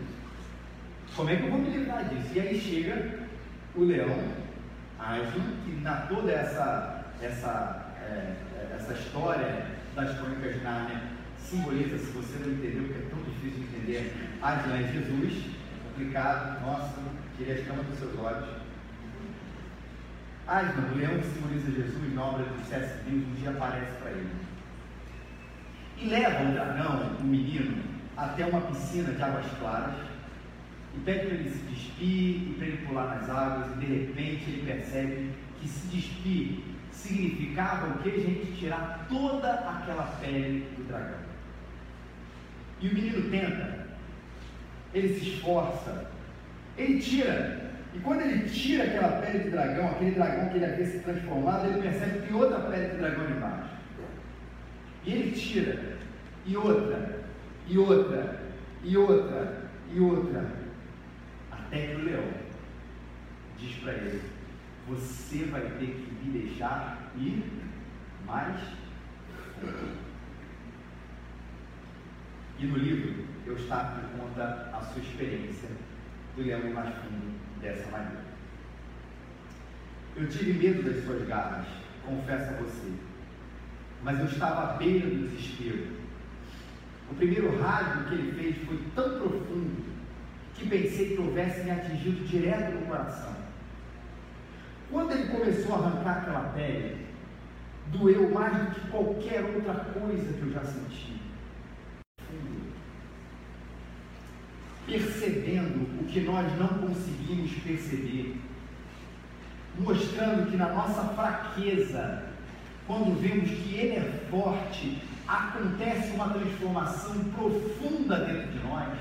Como 1.16 1.30
é 1.30 1.36
que 1.36 1.44
eu 1.44 1.52
vou 1.52 1.60
me 1.60 1.70
livrar 1.70 2.06
disso? 2.06 2.30
E 2.34 2.40
aí 2.40 2.60
chega 2.60 3.20
o 3.76 3.84
leão, 3.84 4.18
Aslan, 5.00 5.56
que 5.64 5.80
na 5.82 5.96
toda 6.08 6.32
essa, 6.32 7.06
essa, 7.22 7.94
é, 8.02 8.36
essa 8.76 8.94
história 8.94 9.68
das 9.96 10.18
crônicas 10.18 10.56
de 10.56 10.64
Nárnia 10.64 11.02
simboliza, 11.38 11.98
se 11.98 12.12
você 12.12 12.40
não 12.40 12.54
entendeu, 12.54 12.84
porque 12.84 13.00
é 13.00 13.10
tão 13.10 13.20
difícil 13.24 13.64
de 13.64 13.76
entender, 13.76 14.14
Aslan 14.42 14.78
é 14.78 14.92
Jesus, 14.92 15.44
complicado, 15.84 16.62
nossa, 16.62 17.00
queria 17.38 17.56
as 17.56 17.68
camas 17.68 17.86
dos 17.86 18.00
seus 18.00 18.20
olhos. 18.20 18.64
Asma, 20.48 20.90
o 20.92 20.98
leão 20.98 21.20
que 21.20 21.28
simboliza 21.28 21.72
Jesus 21.72 22.14
na 22.14 22.24
obra 22.24 22.44
do 22.44 22.66
C.S. 22.68 23.00
Lewis, 23.08 23.28
um 23.28 23.36
dia 23.36 23.52
aparece 23.52 23.92
para 24.02 24.12
ele. 24.12 24.30
E 26.00 26.08
leva 26.08 26.44
o 26.44 26.52
dragão, 26.52 27.16
o 27.20 27.24
menino, 27.24 27.84
até 28.18 28.46
uma 28.46 28.62
piscina 28.62 29.12
de 29.14 29.22
águas 29.22 29.46
claras 29.60 29.96
e 30.96 31.00
pede 31.00 31.28
para 31.28 31.36
ele 31.36 31.50
se 31.50 31.64
despir 31.64 32.50
e 32.50 32.56
para 32.58 32.68
ele 32.68 32.86
pular 32.86 33.16
nas 33.16 33.30
águas 33.30 33.72
e 33.76 33.86
de 33.86 33.86
repente 33.86 34.50
ele 34.50 34.64
percebe 34.66 35.32
que 35.60 35.68
se 35.68 35.88
despir 35.88 36.74
significava 37.04 37.88
o 37.88 37.98
que? 38.00 38.10
A 38.10 38.20
gente 38.20 38.54
tirar 38.58 39.06
toda 39.10 39.52
aquela 39.52 40.04
pele 40.22 40.68
do 40.78 40.88
dragão. 40.88 41.20
E 42.80 42.88
o 42.88 42.94
menino 42.94 43.30
tenta, 43.30 43.88
ele 44.94 45.20
se 45.20 45.30
esforça, 45.30 46.08
ele 46.78 47.00
tira. 47.00 47.72
E 47.94 48.00
quando 48.00 48.22
ele 48.22 48.50
tira 48.50 48.86
aquela 48.86 49.22
pele 49.22 49.44
de 49.44 49.50
dragão, 49.50 49.92
aquele 49.92 50.12
dragão 50.12 50.50
que 50.50 50.56
ele 50.58 50.66
havia 50.66 50.86
se 50.86 51.00
transformado, 51.00 51.68
ele 51.68 51.82
percebe 51.82 52.20
que 52.20 52.28
tem 52.28 52.36
outra 52.36 52.60
pele 52.60 52.90
de 52.90 52.98
dragão 52.98 53.30
embaixo. 53.30 53.63
E 55.06 55.12
ele 55.12 55.32
tira, 55.32 55.98
e 56.46 56.56
outra, 56.56 57.26
e 57.68 57.78
outra, 57.78 58.42
e 58.84 58.98
outra, 58.98 59.70
e 59.94 60.00
outra, 60.00 60.52
até 61.52 61.88
que 61.88 61.96
o 61.96 62.06
leão 62.06 62.30
diz 63.58 63.76
para 63.78 63.94
ele: 63.94 64.22
Você 64.88 65.46
vai 65.46 65.62
ter 65.62 65.88
que 65.88 66.26
me 66.26 66.40
deixar 66.40 67.12
ir 67.18 67.44
mais 68.26 68.60
E 72.60 72.66
no 72.66 72.78
livro, 72.78 73.26
Eustáquio 73.46 74.08
conta 74.18 74.70
a 74.74 74.82
sua 74.82 75.02
experiência 75.02 75.70
do 76.36 76.44
leão 76.44 76.72
mais 76.74 76.96
fundo 76.96 77.38
dessa 77.60 77.90
maneira. 77.92 78.24
Eu 80.16 80.30
tive 80.30 80.54
medo 80.54 80.84
das 80.84 81.04
suas 81.04 81.28
garras, 81.28 81.68
confesso 82.06 82.52
a 82.52 82.58
você, 82.58 82.94
mas 84.04 84.20
eu 84.20 84.26
estava 84.26 84.74
à 84.74 84.78
beira 84.78 85.10
do 85.10 85.28
desespero. 85.30 85.88
O 87.10 87.16
primeiro 87.16 87.60
rasgo 87.62 88.10
que 88.10 88.16
ele 88.16 88.32
fez 88.34 88.58
foi 88.66 88.80
tão 88.96 89.20
profundo 89.20 89.84
que 90.56 90.68
pensei 90.68 91.16
que 91.16 91.22
houvesse 91.22 91.64
me 91.64 91.72
atingido 91.72 92.26
direto 92.26 92.76
no 92.76 92.86
coração. 92.86 93.34
Quando 94.92 95.12
ele 95.12 95.30
começou 95.30 95.76
a 95.76 95.80
arrancar 95.80 96.18
aquela 96.18 96.50
pele, 96.50 97.08
doeu 97.88 98.30
mais 98.32 98.58
do 98.58 98.76
que 98.76 98.88
qualquer 98.90 99.44
outra 99.44 99.74
coisa 99.74 100.34
que 100.34 100.42
eu 100.42 100.52
já 100.52 100.64
senti. 100.64 101.22
Percebendo 104.86 106.02
o 106.02 106.06
que 106.06 106.22
nós 106.22 106.46
não 106.60 106.68
conseguimos 106.68 107.52
perceber, 107.64 108.40
mostrando 109.80 110.52
que 110.52 110.58
na 110.58 110.70
nossa 110.70 111.04
fraqueza, 111.10 112.23
quando 112.88 113.20
vemos 113.20 113.50
que 113.50 113.76
Ele 113.76 113.96
é 113.96 114.28
forte, 114.30 115.02
acontece 115.28 116.12
uma 116.12 116.30
transformação 116.30 117.24
profunda 117.36 118.26
dentro 118.26 118.52
de 118.52 118.60
nós, 118.60 119.00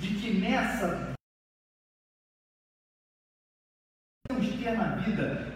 de 0.00 0.08
que 0.08 0.40
nessa 0.40 1.10
ter 4.60 4.76
na 4.76 4.96
vida, 4.96 5.46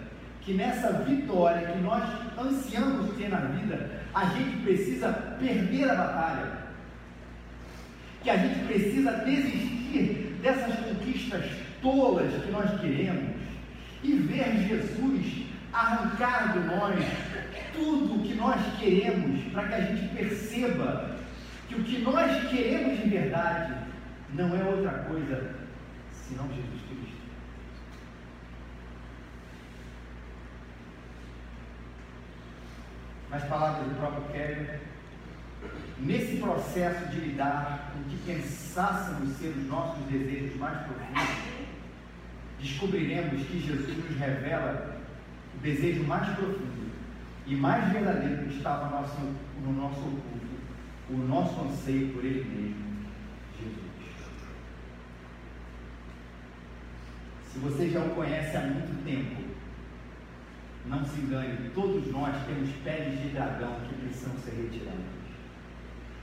que 0.41 0.55
nessa 0.55 0.93
vitória 1.05 1.69
que 1.69 1.79
nós 1.79 2.03
ansiamos 2.39 3.17
ter 3.17 3.29
na 3.29 3.39
vida, 3.39 4.03
a 4.15 4.27
gente 4.27 4.63
precisa 4.63 5.13
perder 5.39 5.91
a 5.91 5.95
batalha. 5.95 6.65
Que 8.23 8.31
a 8.31 8.37
gente 8.37 8.67
precisa 8.67 9.13
desistir 9.19 10.39
dessas 10.43 10.75
conquistas 10.77 11.45
tolas 11.81 12.33
que 12.43 12.51
nós 12.51 12.81
queremos 12.81 13.35
e 14.03 14.13
ver 14.13 14.67
Jesus 14.67 15.45
arrancar 15.75 16.53
de 16.53 16.61
nós 16.61 17.05
tudo 17.73 18.15
o 18.15 18.23
que 18.23 18.35
nós 18.35 18.61
queremos 18.79 19.53
para 19.53 19.69
que 19.69 19.75
a 19.75 19.81
gente 19.81 20.15
perceba 20.15 21.17
que 21.69 21.75
o 21.75 21.83
que 21.83 21.99
nós 22.03 22.49
queremos 22.49 23.03
de 23.03 23.09
verdade 23.09 23.75
não 24.33 24.57
é 24.57 24.65
outra 24.65 24.93
coisa 25.05 25.57
senão 26.13 26.47
Jesus 26.49 26.81
Cristo. 26.89 27.15
Nas 33.31 33.45
palavras 33.45 33.89
do 33.89 33.95
próprio 33.97 34.23
Kevin, 34.33 34.79
nesse 35.99 36.37
processo 36.37 37.09
de 37.09 37.21
lidar 37.21 37.91
com 37.93 38.01
o 38.01 38.05
que 38.05 38.17
pensássemos 38.25 39.37
ser 39.37 39.49
os 39.49 39.67
nossos 39.67 40.05
desejos 40.05 40.57
mais 40.57 40.87
profundos, 40.87 41.35
descobriremos 42.61 43.45
que 43.47 43.59
Jesus 43.59 43.97
nos 43.97 44.17
revela 44.17 45.04
desejo 45.65 46.05
mais 46.05 46.29
profundo 46.37 46.93
e 47.47 47.57
mais 47.57 47.91
verdadeiro 47.91 48.45
que 48.45 48.57
estava 48.57 48.85
no 48.85 49.01
nosso, 49.01 49.21
no 49.63 49.73
nosso 49.73 50.01
oculto, 50.01 50.55
o 51.09 51.17
nosso 51.17 51.61
anseio 51.63 52.13
por 52.13 52.23
Ele 52.23 52.45
mesmo, 52.45 53.07
Jesus. 53.59 53.85
Se 57.51 57.59
você 57.61 57.89
já 57.89 58.01
o 58.01 58.11
conhece 58.11 58.57
há 58.57 58.61
muito 58.61 59.05
tempo, 59.05 59.43
não 60.85 61.03
se 61.03 61.19
engane, 61.19 61.71
todos 61.75 62.13
nós 62.13 62.45
temos 62.47 62.69
peles 62.85 63.23
de 63.23 63.29
dragão 63.31 63.81
que 63.89 63.95
precisam 63.95 64.37
ser 64.37 64.51
retiradas. 64.51 65.01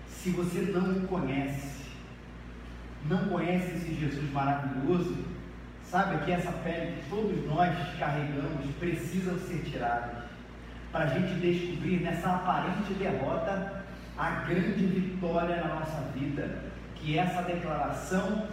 Se 0.08 0.30
você 0.30 0.72
não 0.72 0.98
o 0.98 1.08
conhece, 1.08 1.86
não 3.10 3.28
conhece 3.30 3.74
esse 3.74 3.96
Jesus 3.96 4.32
maravilhoso, 4.32 5.18
sabe 5.92 6.24
que 6.24 6.32
essa 6.32 6.54
pele 6.64 6.94
que 6.94 7.10
todos 7.10 7.46
nós 7.46 7.76
carregamos 8.00 8.66
precisam 8.80 9.38
ser 9.40 9.62
tiradas 9.70 10.24
para 10.90 11.04
a 11.04 11.08
gente 11.08 11.34
descobrir 11.34 12.00
nessa 12.00 12.30
aparente 12.30 12.94
derrota 12.94 13.84
a 14.18 14.30
grande 14.46 14.86
vitória 14.86 15.58
na 15.58 15.76
nossa 15.76 16.02
vida, 16.14 16.60
que 16.96 17.18
é 17.18 17.22
essa 17.22 17.42
declaração 17.42 18.48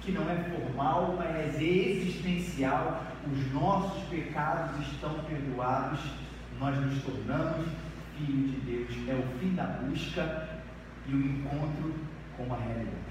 que 0.00 0.10
não 0.10 0.22
é 0.30 0.36
formal, 0.36 1.16
mas 1.18 1.56
é 1.56 1.62
existencial. 1.62 3.04
Os 3.30 3.52
nossos 3.52 4.02
pecados 4.04 4.80
estão 4.86 5.12
perdoados, 5.24 6.00
nós 6.58 6.74
nos 6.78 7.02
tornamos 7.02 7.66
filhos 8.16 8.52
de 8.52 8.60
Deus. 8.60 9.08
É 9.08 9.14
o 9.14 9.38
fim 9.38 9.54
da 9.54 9.64
busca 9.64 10.48
e 11.06 11.14
o 11.14 11.20
encontro 11.20 11.94
com 12.38 12.54
a 12.54 12.56
realidade. 12.56 13.09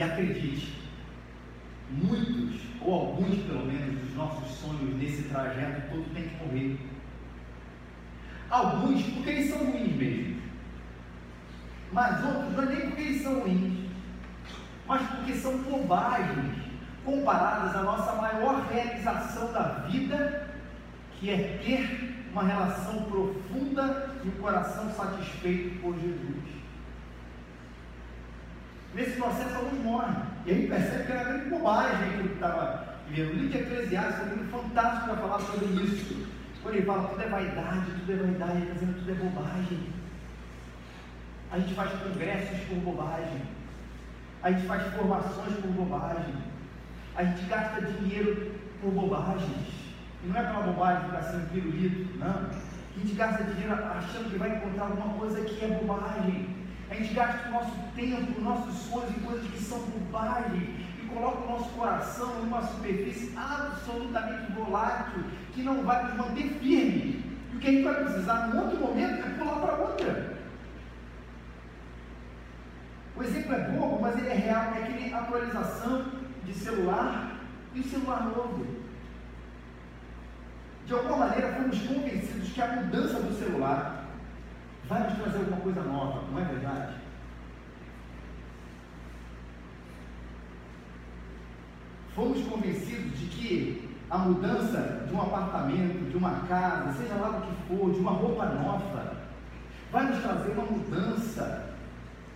E 0.00 0.02
acredite, 0.02 0.72
muitos, 1.90 2.62
ou 2.80 2.94
alguns 2.94 3.38
pelo 3.42 3.66
menos, 3.66 4.00
dos 4.00 4.14
nossos 4.14 4.56
sonhos 4.56 4.96
nesse 4.96 5.24
trajeto 5.24 5.90
todo 5.90 6.14
tem 6.14 6.26
que 6.26 6.42
morrer. 6.42 6.80
Alguns 8.48 9.02
porque 9.02 9.28
eles 9.28 9.50
são 9.50 9.58
ruins 9.58 9.94
mesmo. 9.96 10.40
Mas 11.92 12.24
outros 12.24 12.52
não 12.52 12.62
é 12.62 12.66
nem 12.66 12.80
porque 12.88 13.02
eles 13.02 13.22
são 13.22 13.40
ruins, 13.40 13.90
mas 14.88 15.06
porque 15.06 15.34
são 15.34 15.58
bobagens 15.58 16.54
comparadas 17.04 17.76
à 17.76 17.82
nossa 17.82 18.14
maior 18.14 18.66
realização 18.72 19.52
da 19.52 19.84
vida, 19.90 20.48
que 21.18 21.28
é 21.28 21.60
ter 21.62 22.24
uma 22.32 22.44
relação 22.44 23.02
profunda 23.02 24.14
e 24.24 24.28
um 24.28 24.40
coração 24.40 24.90
satisfeito 24.94 25.78
por 25.82 25.94
Jesus. 26.00 26.60
Nesse 28.94 29.12
processo, 29.12 29.54
alguns 29.54 29.84
morrem. 29.84 30.16
E 30.46 30.50
aí 30.50 30.66
percebe 30.66 31.04
que 31.04 31.12
era 31.12 31.24
grande 31.24 31.50
bobagem 31.50 32.08
aquilo 32.08 32.28
que 32.28 32.34
estava 32.34 32.96
vivendo. 33.08 33.30
O 33.30 33.34
livro 33.34 33.48
de 33.48 33.58
Eclesiastes 33.58 34.20
é 34.20 34.24
um 34.24 34.28
livro 34.28 34.58
fantástico 34.58 35.06
para 35.06 35.16
falar 35.16 35.40
sobre 35.40 35.66
isso. 35.66 36.26
Quando 36.62 36.74
ele 36.74 36.86
fala 36.86 37.08
tudo 37.08 37.22
é 37.22 37.28
vaidade, 37.28 37.90
tudo 38.00 38.12
é 38.12 38.16
vaidade, 38.16 38.52
ele 38.52 38.62
está 38.62 38.74
dizendo 38.74 38.98
tudo 38.98 39.10
é 39.10 39.14
bobagem. 39.14 39.78
A 41.52 41.58
gente 41.58 41.74
faz 41.74 41.90
congressos 42.02 42.60
por 42.68 42.78
bobagem. 42.78 43.42
A 44.42 44.52
gente 44.52 44.66
faz 44.66 44.94
formações 44.94 45.54
por 45.60 45.70
bobagem. 45.70 46.34
A 47.16 47.24
gente 47.24 47.46
gasta 47.46 47.82
dinheiro 47.82 48.52
por 48.80 48.90
bobagens. 48.92 49.68
E 50.22 50.28
não 50.28 50.36
é 50.36 50.42
pela 50.44 50.62
bobagem 50.62 51.04
ficar 51.04 51.22
sendo 51.22 51.50
pirulito, 51.52 52.18
não. 52.18 52.28
A 52.28 52.98
gente 52.98 53.14
gasta 53.14 53.44
dinheiro 53.44 53.74
achando 53.74 54.30
que 54.30 54.38
vai 54.38 54.56
encontrar 54.56 54.84
alguma 54.84 55.14
coisa 55.18 55.40
que 55.42 55.64
é 55.64 55.68
bobagem. 55.68 56.59
A 56.90 56.94
gente 56.94 57.14
gasta 57.14 57.48
o 57.48 57.52
nosso 57.52 57.72
tempo, 57.94 58.40
nossos 58.40 58.74
sonhos 58.74 59.10
em 59.10 59.20
coisas 59.20 59.48
que 59.48 59.62
são 59.62 59.78
bobagem. 59.78 60.90
E 61.00 61.06
coloca 61.06 61.44
o 61.44 61.50
nosso 61.50 61.70
coração 61.70 62.40
em 62.40 62.46
uma 62.48 62.62
superfície 62.62 63.32
absolutamente 63.36 64.52
volátil, 64.52 65.22
que 65.52 65.62
não 65.62 65.84
vai 65.84 66.04
nos 66.04 66.16
manter 66.16 66.48
firme. 66.54 67.24
E 67.52 67.56
o 67.56 67.60
que 67.60 67.68
a 67.68 67.70
gente 67.70 67.84
vai 67.84 67.94
precisar 68.04 68.48
num 68.48 68.60
outro 68.60 68.78
momento 68.78 69.24
é 69.24 69.38
pular 69.38 69.60
para 69.60 69.74
outra. 69.74 70.36
O 73.16 73.22
exemplo 73.22 73.54
é 73.54 73.68
bobo, 73.68 74.00
mas 74.00 74.18
ele 74.18 74.28
é 74.28 74.34
real. 74.34 74.72
É 74.74 74.82
aquele 74.82 75.14
atualização 75.14 76.06
de 76.44 76.54
celular 76.54 77.36
e 77.72 77.80
o 77.80 77.84
celular 77.84 78.24
novo. 78.24 78.66
De 80.86 80.92
alguma 80.92 81.18
maneira, 81.18 81.52
fomos 81.52 81.78
convencidos 81.82 82.48
que 82.48 82.60
a 82.60 82.66
mudança 82.66 83.20
do 83.20 83.38
celular 83.38 83.99
vai 84.90 85.04
nos 85.04 85.18
trazer 85.18 85.38
alguma 85.38 85.60
coisa 85.60 85.82
nova, 85.84 86.24
não 86.32 86.40
é 86.40 86.44
verdade? 86.44 86.94
Fomos 92.12 92.44
convencidos 92.48 93.16
de 93.16 93.26
que 93.26 93.96
a 94.10 94.18
mudança 94.18 95.06
de 95.06 95.14
um 95.14 95.22
apartamento, 95.22 96.10
de 96.10 96.16
uma 96.16 96.40
casa, 96.48 96.92
seja 96.94 97.14
lá 97.14 97.28
o 97.28 97.40
que 97.42 97.68
for, 97.68 97.92
de 97.92 98.00
uma 98.00 98.10
roupa 98.10 98.46
nova, 98.46 99.16
vai 99.92 100.06
nos 100.06 100.20
trazer 100.20 100.50
uma 100.50 100.64
mudança 100.64 101.70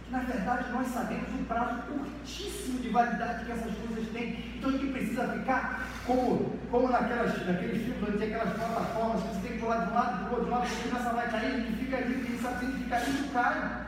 que 0.05 0.13
na 0.13 0.21
verdade 0.21 0.71
nós 0.71 0.87
sabemos 0.87 1.29
o 1.35 1.45
prazo 1.45 1.83
curtíssimo 1.83 2.79
de 2.79 2.91
validade 2.91 3.47
que 3.47 3.53
essas 3.53 3.75
coisas 3.75 4.09
têm. 4.13 4.55
Então 4.57 4.71
a 4.71 4.73
gente 4.75 4.93
precisa 4.93 5.27
ficar 5.27 5.89
como, 6.07 6.59
como 6.71 6.89
naquelas, 6.89 7.47
naqueles 7.47 7.83
filmes 7.83 8.09
onde 8.09 8.19
tem 8.19 8.35
aquelas 8.35 8.55
plataformas 8.55 9.23
que 9.23 9.29
você 9.29 9.41
tem 9.41 9.53
que 9.53 9.59
pular 9.59 9.85
de 9.85 9.91
um 9.91 9.95
lado 9.95 10.19
para 10.19 10.29
o 10.29 10.31
outro, 10.31 10.45
de 10.45 10.51
um 10.51 10.55
lado 10.55 10.65
outro, 10.65 10.97
essa 10.97 11.13
vai 11.13 11.31
cair, 11.31 11.61
gente 11.61 11.85
fica 11.85 11.97
ali, 11.97 12.25
quem 12.27 12.39
sabe 12.39 12.59
se 12.59 12.65
ele 12.65 12.85
ficar 12.85 12.97
ali, 12.97 13.31
cai. 13.33 13.85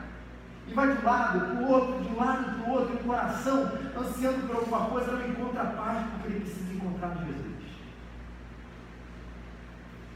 E 0.67 0.73
vai 0.73 0.93
de 0.93 1.01
um 1.01 1.05
lado 1.05 1.39
para 1.39 1.55
o 1.55 1.71
outro, 1.71 2.03
de 2.03 2.09
um 2.09 2.17
lado 2.17 2.61
para 2.61 2.69
o 2.69 2.73
outro, 2.73 2.93
e 2.93 2.97
o 2.97 3.03
coração, 3.03 3.71
ansiando 3.97 4.47
por 4.47 4.55
alguma 4.57 4.85
coisa, 4.87 5.11
não 5.11 5.29
encontra 5.29 5.63
paz 5.63 6.07
porque 6.11 6.27
ele 6.27 6.39
precisa 6.41 6.73
encontrar 6.73 7.15
Jesus. 7.25 7.47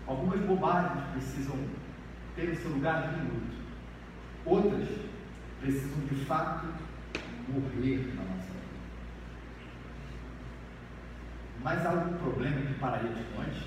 Algumas 0.07 0.41
bobagens 0.41 1.05
precisam 1.13 1.55
ter 2.35 2.49
o 2.49 2.55
seu 2.61 2.71
lugar 2.71 3.01
de 3.03 3.15
minuto. 3.17 3.61
Outras 4.45 4.89
precisam 5.61 5.99
de 6.09 6.25
fato 6.25 6.65
morrer 7.47 8.13
na 8.15 8.23
nossa 8.23 8.51
vida. 8.51 8.61
Mas 11.63 11.85
há 11.85 11.89
algum 11.89 12.17
problema 12.17 12.61
que 12.61 12.73
pararia 12.75 13.09
de 13.09 13.21
antes? 13.39 13.63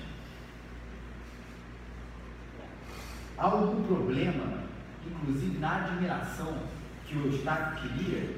Há 3.37 3.45
algum 3.45 3.83
problema, 3.83 4.63
inclusive 5.05 5.57
na 5.59 5.85
admiração 5.85 6.57
que 7.05 7.17
o 7.17 7.25
Eustáquio 7.27 7.89
queria? 7.89 8.35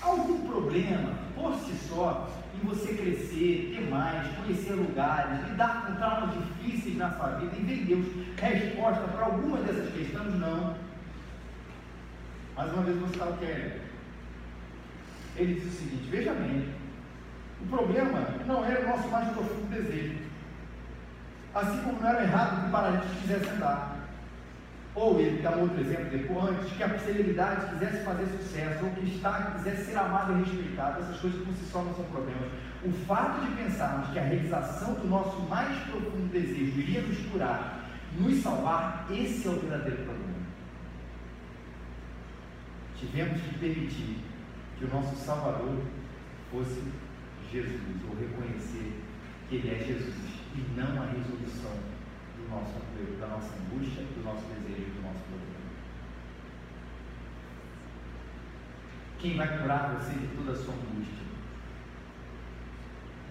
Há 0.00 0.06
algum 0.06 0.46
problema, 0.48 1.14
por 1.34 1.54
si 1.54 1.74
só, 1.88 2.28
em 2.54 2.66
você 2.66 2.94
crescer, 2.94 3.72
ter 3.74 3.88
mais, 3.88 4.36
conhecer 4.36 4.72
lugares, 4.72 5.48
lidar 5.48 5.86
com 5.86 5.94
traumas 5.94 6.34
difíceis 6.34 6.96
na 6.96 7.10
sua 7.12 7.28
vida 7.36 7.54
e 7.56 7.62
ver 7.62 7.84
Deus 7.84 8.06
resposta 8.36 9.02
para 9.08 9.26
algumas 9.26 9.64
dessas 9.64 9.92
questões? 9.94 10.34
Não. 10.34 10.76
Mais 12.56 12.72
uma 12.72 12.82
vez 12.82 12.98
você 12.98 13.14
está 13.14 13.26
o. 13.26 13.80
Ele 15.36 15.54
diz 15.54 15.72
o 15.72 15.76
seguinte: 15.76 16.10
veja 16.10 16.34
bem, 16.34 16.68
o 17.62 17.66
problema 17.68 18.26
não 18.46 18.64
era 18.64 18.84
o 18.84 18.88
nosso 18.88 19.08
mais 19.08 19.28
profundo 19.30 19.70
desejo. 19.70 20.18
Assim 21.54 21.82
como 21.82 22.00
não 22.00 22.08
era 22.08 22.22
errado 22.22 22.60
que 22.60 22.68
o 22.68 22.70
paralítico 22.70 23.14
quisesse 23.20 23.48
andar. 23.50 23.96
Ou 24.94 25.18
ele 25.18 25.40
dá 25.42 25.52
um 25.52 25.62
outro 25.62 25.80
exemplo 25.80 26.10
depois, 26.10 26.50
antes, 26.50 26.72
que 26.72 26.82
a 26.82 26.98
celebridade 26.98 27.72
quisesse 27.72 28.04
fazer 28.04 28.26
sucesso, 28.26 28.84
ou 28.84 28.90
que 28.90 29.06
está 29.06 29.52
quisesse 29.56 29.86
ser 29.86 29.96
amado 29.96 30.32
e 30.32 30.42
respeitado, 30.42 31.00
essas 31.00 31.18
coisas 31.18 31.42
por 31.42 31.54
si 31.54 31.64
só 31.64 31.82
não 31.82 31.94
são 31.94 32.04
problemas. 32.06 32.50
O 32.84 32.92
fato 33.06 33.40
de 33.40 33.56
pensarmos 33.56 34.10
que 34.10 34.18
a 34.18 34.22
realização 34.22 34.94
do 34.94 35.08
nosso 35.08 35.40
mais 35.48 35.78
profundo 35.84 36.30
desejo 36.30 36.78
iria 36.78 37.00
nos 37.00 37.18
curar, 37.26 37.80
nos 38.18 38.42
salvar, 38.42 39.06
esse 39.10 39.46
é 39.46 39.50
o 39.50 39.60
verdadeiro 39.60 40.04
problema 40.04 40.32
tivemos 43.02 43.40
que 43.42 43.58
permitir 43.58 44.18
que 44.78 44.84
o 44.84 44.88
nosso 44.88 45.16
Salvador 45.16 45.76
fosse 46.50 46.82
Jesus, 47.52 48.02
ou 48.08 48.16
reconhecer 48.16 49.02
que 49.48 49.56
Ele 49.56 49.74
é 49.74 49.84
Jesus, 49.84 50.40
e 50.54 50.60
não 50.74 51.02
a 51.02 51.06
resolução 51.06 51.76
do 52.36 52.48
nosso 52.48 52.78
apego, 52.78 53.18
da 53.20 53.26
nossa 53.26 53.54
angústia, 53.56 54.04
do 54.04 54.24
nosso 54.24 54.46
desejo, 54.46 54.90
do 54.92 55.02
nosso 55.02 55.20
problema. 55.20 55.52
Quem 59.18 59.36
vai 59.36 59.58
curar 59.58 59.94
você 59.94 60.18
de 60.18 60.28
toda 60.34 60.52
a 60.52 60.56
sua 60.56 60.74
angústia? 60.74 61.22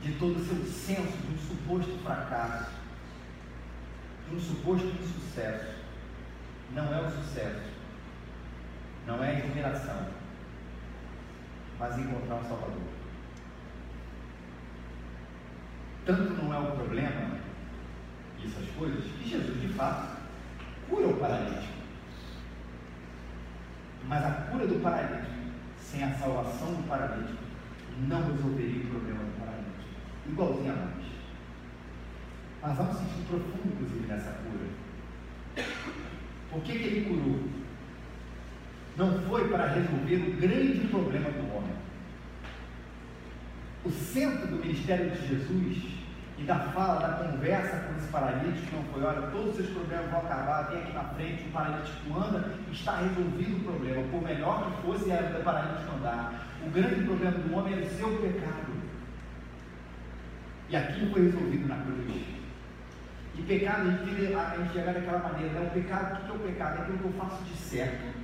De 0.03 0.13
todo 0.13 0.38
o 0.38 0.45
seu 0.45 0.63
senso 0.65 1.17
de 1.17 1.34
um 1.34 1.38
suposto 1.38 1.97
fracasso, 2.03 2.71
de 4.29 4.36
um 4.36 4.39
suposto 4.39 4.88
insucesso? 4.88 5.81
Não 6.73 6.93
é 6.93 7.01
o 7.01 7.12
sucesso, 7.12 7.71
não 9.05 9.21
é 9.23 9.36
a 9.36 9.38
admiração, 9.39 10.07
mas 11.77 11.97
encontrar 11.97 12.36
um 12.36 12.43
Salvador. 12.43 13.00
Tanto 16.05 16.33
não 16.33 16.53
é 16.53 16.57
o 16.57 16.71
problema, 16.71 17.37
essas 18.43 18.69
coisas, 18.77 19.03
que 19.03 19.29
Jesus 19.29 19.61
de 19.61 19.67
fato 19.69 20.17
cura 20.89 21.07
o 21.07 21.17
paralítico. 21.17 21.73
Mas 24.07 24.25
a 24.25 24.31
cura 24.49 24.67
do 24.67 24.81
paralítico, 24.81 25.31
sem 25.77 26.03
a 26.03 26.13
salvação 26.15 26.73
do 26.73 26.87
paralítico, 26.87 27.43
não 28.07 28.23
resolveria 28.31 28.83
o 28.83 28.87
problema 28.87 29.19
do 29.19 29.39
paralítico. 29.39 29.89
Igualzinho 30.27 30.73
a 30.73 30.75
nós. 30.75 31.05
Mas 32.61 32.79
há 32.79 32.83
um 32.83 32.93
sentido 32.93 33.27
profundo, 33.27 33.73
inclusive, 33.73 34.07
nessa 34.07 34.31
cura. 34.31 35.65
Por 36.51 36.61
que, 36.63 36.77
que 36.77 36.83
ele 36.83 37.05
curou? 37.05 37.61
não 38.97 39.19
foi 39.21 39.47
para 39.49 39.67
resolver 39.67 40.15
o 40.15 40.35
grande 40.35 40.87
problema 40.87 41.29
do 41.31 41.55
homem. 41.55 41.70
O 43.84 43.89
centro 43.89 44.48
do 44.48 44.58
ministério 44.58 45.10
de 45.10 45.28
Jesus 45.28 45.91
e 46.38 46.44
da 46.44 46.60
fala, 46.60 47.00
da 47.00 47.13
conversa 47.13 47.78
com 47.78 47.98
esse 47.98 48.08
paralítico 48.08 48.76
não 48.76 48.84
foi: 48.86 49.04
olha, 49.04 49.22
todos 49.30 49.50
os 49.50 49.56
seus 49.56 49.70
problemas 49.70 50.10
vão 50.12 50.20
acabar, 50.20 50.70
vem 50.70 50.82
aqui 50.82 50.94
na 50.94 51.04
frente, 51.04 51.48
o 51.48 51.52
paralítico 51.52 52.17
anda, 52.17 52.52
está 52.72 52.98
resolvido 52.98 53.58
o 53.58 53.63
problema. 53.63 54.04
Por 54.10 54.22
melhor 54.22 54.72
que 54.72 54.82
fosse, 54.84 55.12
era 55.12 55.39
o 55.39 55.44
paralítico 55.44 55.96
andar. 55.96 56.48
O 56.65 56.70
grande 56.70 57.04
problema 57.06 57.38
do 57.38 57.56
homem 57.56 57.74
era 57.74 57.86
o 57.86 57.89
seu 57.89 58.10
pecado. 58.20 58.72
E 60.70 60.76
aquilo 60.76 61.12
foi 61.12 61.24
resolvido 61.24 61.67
na 61.67 61.76
cruz. 61.78 62.24
E 63.36 63.41
pecado, 63.44 63.88
a 63.88 63.91
gente, 63.91 64.36
a 64.36 64.58
enxergar 64.63 64.94
daquela 64.94 65.20
maneira, 65.20 65.54
né? 65.54 65.67
o 65.67 65.74
pecado, 65.74 66.22
o 66.22 66.26
que 66.26 66.32
é 66.32 66.36
o 66.36 66.39
pecado? 66.39 66.78
É 66.78 66.82
aquilo 66.82 66.98
que 67.00 67.06
eu 67.06 67.13
faço 67.13 67.44
de 67.44 67.58
certo 67.58 68.22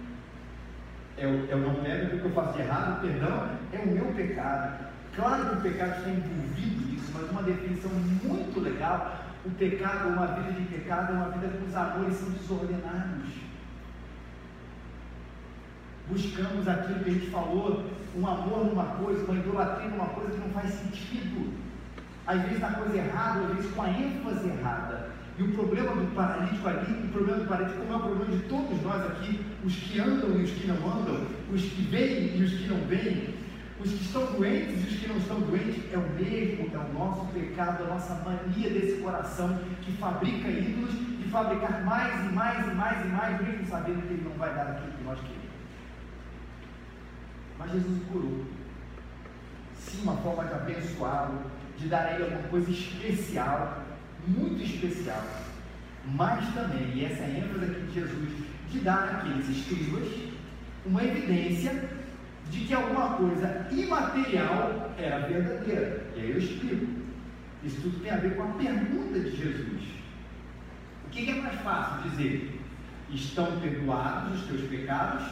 eu, 1.18 1.30
eu 1.50 1.58
não 1.58 1.74
pego 1.76 2.16
o 2.16 2.20
que 2.20 2.26
eu 2.26 2.32
faço 2.32 2.54
de 2.54 2.62
errado, 2.62 3.02
perdão, 3.02 3.50
é 3.74 3.80
o 3.80 3.88
meu 3.88 4.06
pecado. 4.14 4.88
Claro 5.18 5.50
que 5.50 5.56
o 5.56 5.62
pecado 5.62 5.98
está 5.98 6.10
envolvido 6.12 6.92
nisso, 6.92 7.12
mas 7.12 7.32
uma 7.32 7.42
definição 7.42 7.90
muito 7.90 8.60
legal, 8.60 9.26
o 9.44 9.50
pecado, 9.50 10.10
uma 10.10 10.28
vida 10.28 10.52
de 10.52 10.68
pecado, 10.68 11.12
é 11.12 11.16
uma 11.16 11.30
vida 11.30 11.48
que 11.48 11.66
os 11.68 11.76
amores 11.76 12.16
são 12.18 12.30
desordenados. 12.30 13.28
Buscamos 16.08 16.68
aquilo 16.68 17.00
que 17.00 17.10
a 17.10 17.14
gente 17.14 17.32
falou, 17.32 17.84
um 18.16 18.28
amor 18.28 18.66
numa 18.68 18.86
coisa, 18.86 19.26
uma 19.26 19.40
idolatria 19.40 19.90
numa 19.90 20.06
coisa 20.06 20.34
que 20.34 20.40
não 20.40 20.50
faz 20.52 20.70
sentido. 20.70 21.52
Às 22.28 22.40
vezes 22.44 22.60
na 22.60 22.72
coisa 22.74 22.98
errada, 22.98 23.40
às 23.40 23.56
vezes 23.56 23.72
com 23.72 23.82
a 23.82 23.90
ênfase 23.90 24.48
errada. 24.50 25.10
E 25.40 25.44
o 25.44 25.52
problema 25.54 25.96
do 25.96 26.14
paralítico 26.14 26.70
ali, 26.70 27.06
o 27.06 27.12
problema 27.12 27.40
do 27.40 27.48
paralítico, 27.48 27.80
como 27.80 27.94
é 27.94 27.96
o 27.96 28.00
problema 28.02 28.38
de 28.38 28.44
todos 28.44 28.82
nós 28.84 29.02
aqui, 29.08 29.44
os 29.66 29.76
que 29.76 30.00
andam 30.00 30.40
e 30.40 30.44
os 30.44 30.52
que 30.52 30.68
não 30.68 30.76
andam, 30.76 31.26
os 31.52 31.62
que 31.64 31.82
veem 31.90 32.38
e 32.38 32.44
os 32.44 32.52
que 32.54 32.68
não 32.68 32.78
veem, 32.88 33.37
os 33.88 34.00
que 34.00 34.06
estão 34.06 34.26
doentes 34.34 34.84
e 34.84 34.88
os 34.88 35.00
que 35.00 35.08
não 35.08 35.18
estão 35.18 35.40
doentes, 35.42 35.84
é 35.92 35.98
o 35.98 36.10
mesmo, 36.12 36.70
é 36.74 36.78
o 36.78 36.94
nosso 36.94 37.26
pecado, 37.34 37.84
a 37.84 37.88
nossa 37.88 38.16
mania 38.16 38.70
desse 38.70 39.02
coração 39.02 39.60
que 39.82 39.92
fabrica 39.94 40.48
ídolos, 40.48 40.92
de 40.92 41.30
fabricar 41.30 41.84
mais 41.84 42.30
e 42.30 42.34
mais 42.34 42.68
e 42.68 42.72
mais 42.72 43.06
e 43.06 43.08
mais, 43.10 43.42
mesmo 43.42 43.68
sabendo 43.68 44.02
que 44.08 44.14
ele 44.14 44.30
não 44.30 44.38
vai 44.38 44.54
dar 44.54 44.68
aquilo 44.72 44.92
que 44.94 45.04
nós 45.04 45.20
queremos. 45.20 45.48
Mas 47.58 47.72
Jesus 47.72 48.04
curou. 48.12 48.46
Sim, 49.76 50.02
uma 50.04 50.18
forma 50.18 50.46
de 50.46 50.54
abençoá-lo, 50.54 51.52
de 51.78 51.88
dar 51.88 52.06
a 52.06 52.14
ele 52.14 52.24
alguma 52.24 52.50
coisa 52.50 52.72
especial 52.72 53.88
muito 54.28 54.62
especial, 54.62 55.24
mas 56.06 56.54
também, 56.54 56.92
e 56.94 57.06
essa 57.06 57.24
é 57.24 57.26
a 57.26 57.46
ênfase 57.46 57.66
aqui 57.66 57.82
de 57.88 57.94
Jesus, 57.94 58.30
de 58.70 58.80
dar 58.80 59.04
àqueles 59.04 59.50
escribas 59.50 60.08
uma 60.86 61.04
evidência 61.04 61.90
de 62.50 62.66
que 62.66 62.74
alguma 62.74 63.16
coisa 63.16 63.68
imaterial 63.72 64.92
era 64.98 65.28
verdadeira. 65.28 66.06
E 66.16 66.20
aí 66.22 66.32
eu 66.32 66.38
explico. 66.38 66.88
Isso 67.64 67.82
tudo 67.82 68.00
tem 68.02 68.12
a 68.12 68.18
ver 68.18 68.36
com 68.36 68.44
a 68.44 68.54
pergunta 68.54 69.20
de 69.20 69.36
Jesus. 69.36 69.84
O 71.06 71.10
que 71.10 71.30
é 71.30 71.36
mais 71.36 71.60
fácil 71.62 72.10
dizer? 72.10 72.62
Estão 73.10 73.60
perdoados 73.60 74.40
os 74.40 74.48
teus 74.48 74.62
pecados? 74.70 75.24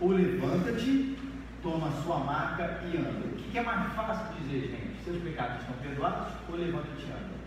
Ou 0.00 0.10
levanta-te, 0.10 1.18
toma 1.62 1.88
a 1.88 2.02
sua 2.02 2.18
maca 2.18 2.80
e 2.84 2.96
anda? 2.96 3.26
O 3.26 3.36
que 3.36 3.58
é 3.58 3.62
mais 3.62 3.92
fácil 3.94 4.34
dizer, 4.40 4.68
gente? 4.68 5.04
Seus 5.04 5.22
pecados 5.22 5.60
estão 5.60 5.74
perdoados 5.76 6.28
ou 6.48 6.56
levanta-te 6.56 7.02
e 7.02 7.12
anda? 7.12 7.40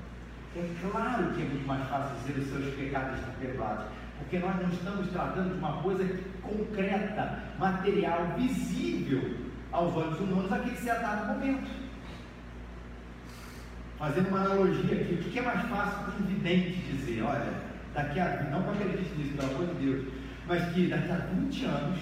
É 0.55 0.69
claro 0.81 1.33
que 1.33 1.41
é 1.41 1.45
muito 1.45 1.65
mais 1.65 1.87
fácil 1.87 2.15
dizer 2.17 2.39
os 2.39 2.47
seus 2.47 2.75
pecados 2.75 3.17
estão 3.17 3.33
perdoados, 3.39 3.85
porque 4.17 4.39
nós 4.39 4.55
não 4.61 4.69
estamos 4.69 5.09
tratando 5.09 5.53
de 5.53 5.59
uma 5.59 5.81
coisa 5.81 6.07
concreta, 6.41 7.43
material, 7.59 8.35
visível 8.37 9.37
aos 9.71 9.95
olhos 9.95 10.19
humanos, 10.19 10.49
que 10.79 10.89
a 10.89 10.95
dado 10.95 11.33
momento. 11.33 11.69
Fazendo 13.97 14.29
uma 14.29 14.41
analogia 14.41 15.01
aqui, 15.01 15.13
o 15.13 15.17
que 15.17 15.39
é 15.39 15.41
mais 15.41 15.61
fácil 15.69 16.03
para 16.03 16.23
um 16.23 16.27
vidente 16.27 16.75
dizer? 16.91 17.21
Olha, 17.23 17.53
daqui 17.93 18.19
a, 18.19 18.43
não 18.51 18.61
que 18.63 18.67
eu 18.67 18.73
acredite 18.73 19.15
nisso, 19.15 19.37
pelo 19.37 19.55
amor 19.55 19.67
de 19.75 19.85
Deus, 19.85 20.13
mas 20.47 20.73
que 20.73 20.87
daqui 20.87 21.11
a 21.11 21.15
20 21.15 21.65
anos 21.65 21.99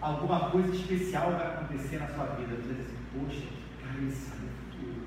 alguma 0.00 0.50
coisa 0.50 0.74
especial 0.74 1.32
vai 1.32 1.46
acontecer 1.46 1.98
na 1.98 2.08
sua 2.08 2.24
vida. 2.36 2.56
Você 2.56 2.74
diz 2.74 2.86
assim, 2.86 2.96
poxa, 3.14 3.62
Cara, 3.82 3.98
ele 3.98 4.10
sabe 4.10 4.46
o 4.46 4.72
futuro. 4.72 5.06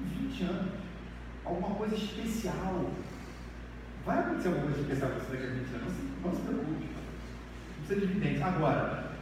Em 0.00 0.28
20 0.28 0.42
anos, 0.44 0.72
alguma 1.44 1.74
coisa 1.74 1.94
especial. 1.94 2.90
Vai 4.04 4.18
acontecer 4.18 4.48
alguma 4.48 4.66
coisa 4.66 4.80
especial 4.82 5.10
com 5.12 5.18
você 5.20 5.32
daqui 5.32 5.44
a 5.44 5.50
20 5.50 5.74
anos, 5.74 5.94
não 6.22 6.34
se, 6.34 6.40
preocupe. 6.42 6.70
Não 6.70 7.86
precisa 7.86 8.00
de 8.00 8.04
evidência. 8.04 8.46
Agora, 8.46 9.12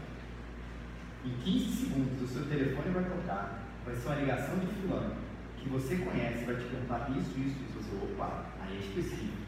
em 1.25 1.31
15 1.31 1.87
segundos, 1.87 2.23
o 2.23 2.27
seu 2.27 2.47
telefone 2.47 2.91
vai 2.91 3.05
tocar, 3.05 3.63
vai 3.85 3.95
ser 3.95 4.07
uma 4.09 4.17
ligação 4.17 4.59
de 4.59 4.67
fulano, 4.67 5.15
que 5.57 5.69
você 5.69 5.97
conhece, 5.97 6.45
vai 6.45 6.57
te 6.57 6.65
perguntar 6.65 7.11
isso, 7.11 7.31
isso, 7.39 7.57
isso. 7.63 7.79
Você, 7.79 8.13
opa, 8.13 8.47
aí 8.61 8.77
é 8.77 8.81
específico. 8.81 9.39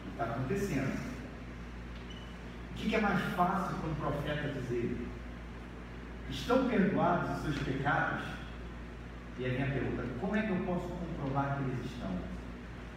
O 0.00 0.02
que 0.02 0.10
está 0.10 0.24
acontecendo? 0.24 1.14
O 2.70 2.74
que 2.74 2.94
é 2.94 3.00
mais 3.00 3.20
fácil 3.34 3.76
quando 3.80 3.92
o 3.92 3.96
profeta 3.96 4.52
dizer? 4.60 5.08
Estão 6.28 6.68
perdoados 6.68 7.38
os 7.38 7.42
seus 7.44 7.58
pecados? 7.62 8.24
E 9.38 9.46
a 9.46 9.48
minha 9.48 9.66
pergunta, 9.66 10.04
como 10.20 10.36
é 10.36 10.42
que 10.42 10.50
eu 10.50 10.64
posso 10.66 10.88
comprovar 10.88 11.56
que 11.56 11.64
eles 11.64 11.86
estão? 11.86 12.33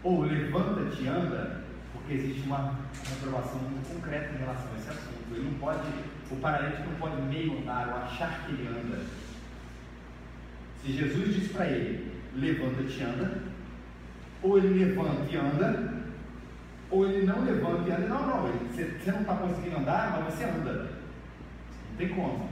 Ou 0.03 0.21
levanta-te 0.21 1.03
e 1.03 1.07
anda, 1.07 1.61
porque 1.91 2.13
existe 2.13 2.41
uma 2.45 2.75
comprovação 3.09 3.59
muito 3.59 3.93
concreta 3.93 4.33
em 4.33 4.37
relação 4.37 4.67
a 4.73 4.77
esse 4.77 4.89
assunto. 4.89 5.31
Ele 5.31 5.49
não 5.49 5.59
pode, 5.59 5.87
o 6.31 6.35
paralítico 6.37 6.89
não 6.89 6.95
pode 6.99 7.21
meio 7.23 7.59
andar 7.59 7.87
ou 7.89 7.95
achar 7.95 8.45
que 8.45 8.53
ele 8.53 8.67
anda. 8.67 8.99
Se 10.81 10.93
Jesus 10.93 11.35
disse 11.35 11.49
para 11.49 11.65
ele, 11.65 12.11
levanta-te 12.35 12.99
e 12.99 13.03
anda, 13.03 13.41
ou 14.41 14.57
ele 14.57 14.85
levanta 14.85 15.29
e 15.29 15.35
anda, 15.35 15.93
ou 16.89 17.09
ele 17.09 17.25
não 17.25 17.43
levanta 17.43 17.89
e 17.89 17.91
anda, 17.91 18.07
não, 18.07 18.27
não, 18.27 18.47
você 18.47 19.11
não 19.11 19.21
está 19.21 19.35
conseguindo 19.35 19.77
andar, 19.77 20.11
mas 20.11 20.33
você 20.33 20.45
anda. 20.45 20.73
Não 21.89 21.97
tem 21.97 22.09
como. 22.09 22.49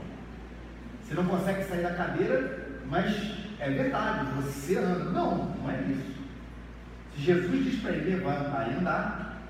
Você 1.02 1.14
não 1.14 1.26
consegue 1.26 1.64
sair 1.64 1.82
da 1.82 1.94
cadeira, 1.94 2.80
mas 2.90 3.32
é 3.60 3.70
verdade, 3.70 4.26
você 4.34 4.76
anda. 4.76 5.04
Não, 5.10 5.54
não 5.54 5.70
é 5.70 5.80
isso. 5.82 6.15
Jesus 7.16 7.64
diz 7.64 7.80
para 7.80 7.92
ele 7.92 8.16
levantar 8.16 8.70
e 8.70 8.74
andar, 8.74 9.42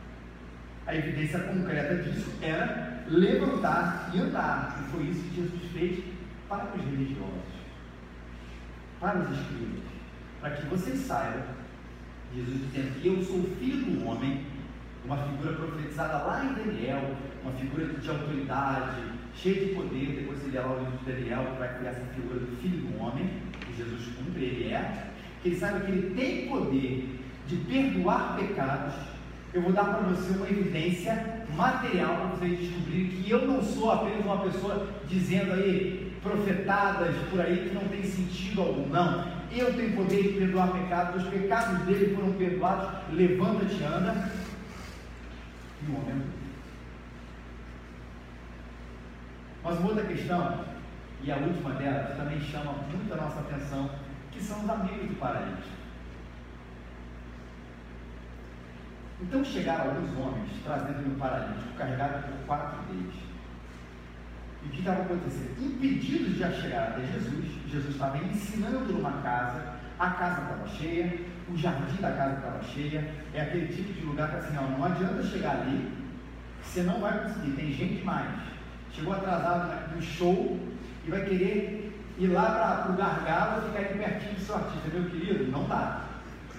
a 0.87 0.95
evidência 0.95 1.41
concreta 1.41 1.97
disso 1.97 2.31
era 2.41 3.05
levantar 3.09 4.11
e 4.15 4.21
andar. 4.21 4.81
E 4.81 4.91
foi 4.91 5.03
isso 5.05 5.23
que 5.23 5.37
Jesus 5.37 5.73
fez 5.73 6.05
para 6.49 6.67
os 6.77 6.85
religiosos, 6.85 7.57
para 9.01 9.19
os 9.19 9.39
escribas, 9.39 9.83
para 10.41 10.51
que 10.51 10.67
vocês 10.67 11.01
saibam, 11.01 11.43
Jesus 12.35 12.61
dizendo 12.61 13.01
que 13.01 13.09
eu 13.09 13.23
sou 13.23 13.43
filho 13.59 13.85
do 13.85 14.07
homem 14.07 14.47
uma 15.07 15.17
figura 15.19 15.53
profetizada 15.55 16.25
lá 16.25 16.45
em 16.45 16.55
Daniel, 16.55 17.17
uma 17.43 17.53
figura 17.53 17.87
de 17.87 18.11
autoridade, 18.11 19.03
cheia 19.35 19.67
de 19.67 19.75
poder. 19.75 20.17
Depois 20.21 20.43
ele 20.43 20.53
lê 20.53 20.61
lá 20.61 20.73
o 20.73 20.79
livro 20.81 20.99
de 20.99 21.13
Daniel, 21.13 21.45
que 21.53 21.59
vai 21.59 21.79
criar 21.79 21.91
essa 21.91 22.05
figura 22.07 22.41
do 22.41 22.57
Filho 22.61 22.79
do 22.79 23.01
Homem, 23.01 23.31
que 23.61 23.77
Jesus 23.77 24.09
cumpre, 24.17 24.45
ele 24.45 24.73
é. 24.73 25.11
Que 25.43 25.51
ele 25.51 25.57
sabe 25.57 25.87
que 25.87 25.93
ele 25.93 26.15
tem 26.15 26.49
poder 26.49 27.21
de 27.47 27.57
perdoar 27.57 28.37
pecados. 28.37 28.95
Eu 29.55 29.63
vou 29.63 29.73
dar 29.73 29.85
para 29.85 30.09
você 30.09 30.37
uma 30.37 30.49
evidência 30.49 31.45
material 31.55 32.17
para 32.17 32.27
vocês 32.37 32.59
descobrirem 32.59 33.09
que 33.09 33.31
eu 33.31 33.47
não 33.47 33.63
sou 33.63 33.91
apenas 33.91 34.25
uma 34.25 34.41
pessoa 34.41 34.89
dizendo 35.09 35.53
aí 35.53 36.13
profetadas 36.23 37.15
por 37.31 37.41
aí 37.41 37.69
que 37.69 37.75
não 37.75 37.89
tem 37.89 38.03
sentido 38.03 38.61
algum. 38.61 38.89
Não, 38.89 39.25
eu 39.53 39.73
tenho 39.75 39.97
poder 39.97 40.23
de 40.23 40.29
perdoar 40.31 40.73
pecados, 40.73 41.23
os 41.23 41.29
pecados 41.31 41.79
dele 41.85 42.15
foram 42.15 42.33
perdoados. 42.33 42.89
Levanta-te, 43.13 43.83
anda 43.85 44.31
e 45.83 45.91
o 45.91 45.97
homem 45.97 46.23
Mas 49.63 49.79
uma 49.79 49.89
outra 49.89 50.05
questão, 50.05 50.65
e 51.23 51.33
a 51.33 51.37
última 51.37 51.71
delas, 51.71 52.17
também 52.17 52.41
chama 52.41 52.73
muito 52.73 53.13
a 53.13 53.17
nossa 53.17 53.41
atenção, 53.41 53.91
que 54.31 54.41
são 54.41 54.63
os 54.63 54.71
amigos 54.71 55.09
do 55.09 55.19
paralítico. 55.19 55.76
Então 59.21 59.45
chegaram 59.45 59.91
alguns 59.91 60.17
homens 60.19 60.51
trazendo 60.63 61.11
um 61.11 61.19
paralítico, 61.19 61.75
carregado 61.79 62.29
por 62.29 62.47
quatro 62.47 62.83
deles. 62.85 63.15
E 64.63 64.67
o 64.67 64.71
que 64.71 64.81
estava 64.81 65.03
acontecendo? 65.03 65.57
Impedidos 65.59 66.35
de 66.35 66.61
chegar 66.61 66.89
até 66.89 67.07
Jesus, 67.07 67.47
Jesus 67.71 67.95
estava 67.95 68.19
ensinando 68.19 68.93
numa 68.93 69.23
casa, 69.23 69.77
a 69.99 70.11
casa 70.11 70.43
estava 70.43 70.69
cheia, 70.69 71.21
o 71.49 71.57
jardim 71.57 72.01
da 72.01 72.13
casa 72.13 72.37
estava 72.37 72.63
cheia, 72.63 73.11
é 73.33 73.41
aquele 73.41 73.69
tipo 73.69 73.93
de 73.93 74.05
lugar 74.05 74.31
que 74.31 74.37
assim, 74.37 74.55
não, 74.55 74.71
não 74.71 74.85
adianta 74.85 75.23
chegar 75.23 75.61
ali, 75.63 75.93
você 76.63 76.83
não 76.83 77.01
vai 77.01 77.23
conseguir, 77.23 77.53
tem 77.53 77.73
gente 77.73 78.05
mais. 78.05 78.29
Chegou 78.93 79.15
atrasado 79.15 79.95
no 79.95 80.03
show 80.03 80.59
e 81.07 81.11
vai 81.11 81.25
querer 81.25 82.03
ir 82.19 82.27
lá 82.29 82.83
para 82.83 82.93
o 82.93 82.97
gargalo 82.97 83.63
ficar 83.69 83.79
aí 83.79 83.99
pertinho 83.99 84.35
do 84.35 84.41
seu 84.41 84.57
artista, 84.57 84.89
meu 84.93 85.09
querido, 85.09 85.51
não 85.51 85.69
dá. 85.69 86.03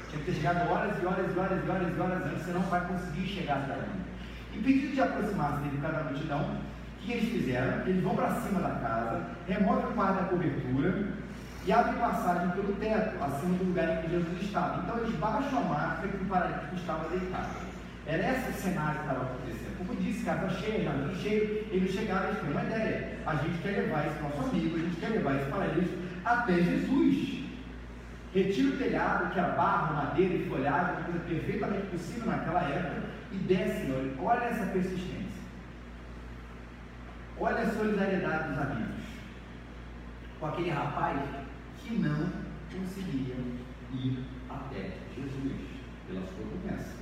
Tinha 0.09 0.23
que 0.23 0.31
ter 0.31 0.37
chegado 0.37 0.69
horas 0.69 1.01
e 1.01 1.05
horas 1.05 1.35
e 1.35 1.39
horas 1.39 1.65
e 1.65 1.69
horas 1.69 1.97
e 1.97 1.99
horas 1.99 2.25
antes, 2.25 2.45
você 2.45 2.51
não 2.51 2.61
vai 2.61 2.85
conseguir 2.87 3.27
chegar 3.27 3.57
até 3.57 3.73
ali. 3.73 4.07
Impedido 4.55 4.93
de 4.93 5.01
aproximar-se 5.01 5.63
dele 5.63 5.79
cada 5.81 6.03
multidão, 6.03 6.41
o 6.41 7.05
que 7.05 7.11
eles 7.11 7.29
fizeram? 7.29 7.87
Eles 7.87 8.03
vão 8.03 8.15
para 8.15 8.41
cima 8.41 8.59
da 8.59 8.75
casa, 8.75 9.21
removem 9.47 9.85
o 9.85 9.93
par 9.93 10.13
da 10.13 10.23
cobertura, 10.23 11.07
e 11.67 11.71
abre 11.73 11.99
passagem 11.99 12.49
pelo 12.51 12.73
teto, 12.75 13.21
acima 13.21 13.57
do 13.57 13.65
lugar 13.65 13.89
em 13.89 14.01
que 14.01 14.11
Jesus 14.11 14.41
estava. 14.41 14.83
Então 14.83 14.97
eles 14.99 15.15
baixam 15.15 15.59
a 15.59 15.61
marca 15.63 16.07
que 16.07 16.23
o 16.23 16.25
paralítico 16.25 16.75
estava 16.75 17.09
deitado. 17.09 17.67
Era 18.05 18.31
esse 18.31 18.51
o 18.51 18.53
cenário 18.53 18.99
que 18.99 19.07
estava 19.07 19.23
acontecendo. 19.25 19.77
Como 19.77 20.01
disse, 20.01 20.23
casa 20.23 20.49
cheia, 20.49 20.85
jardim 20.85 21.15
cheio, 21.21 21.67
eles 21.69 21.93
chegaram 21.93 22.31
e 22.31 22.35
têm 22.35 22.51
uma 22.51 22.63
ideia. 22.63 23.17
A 23.25 23.35
gente 23.35 23.57
quer 23.61 23.81
levar 23.81 24.07
esse 24.07 24.21
nosso 24.21 24.49
amigo, 24.49 24.77
a 24.77 24.79
gente 24.79 24.95
quer 24.95 25.09
levar 25.09 25.35
esse 25.35 25.51
paralítico 25.51 25.97
até 26.23 26.53
Jesus. 26.53 27.46
Retira 28.37 28.69
o 28.69 28.77
telhado, 28.77 29.33
que 29.33 29.39
era 29.39 29.55
barro, 29.55 29.95
madeira 29.95 30.35
e 30.35 30.47
folhagem, 30.47 31.05
coisa 31.05 31.19
perfeitamente 31.21 31.87
possível 31.87 32.27
naquela 32.27 32.61
época, 32.61 33.09
e 33.31 33.35
desce, 33.35 33.91
olha 34.19 34.43
essa 34.43 34.67
persistência. 34.67 35.41
Olha 37.39 37.63
a 37.63 37.71
solidariedade 37.71 38.49
dos 38.49 38.59
amigos. 38.59 39.03
Com 40.39 40.45
aquele 40.45 40.69
rapaz 40.69 41.19
que 41.79 41.95
não 41.95 42.31
conseguiam 42.71 43.39
ir 43.91 44.23
até 44.47 44.91
Jesus 45.15 45.57
pela 46.07 46.21
sua 46.21 46.45
promessa. 46.45 46.93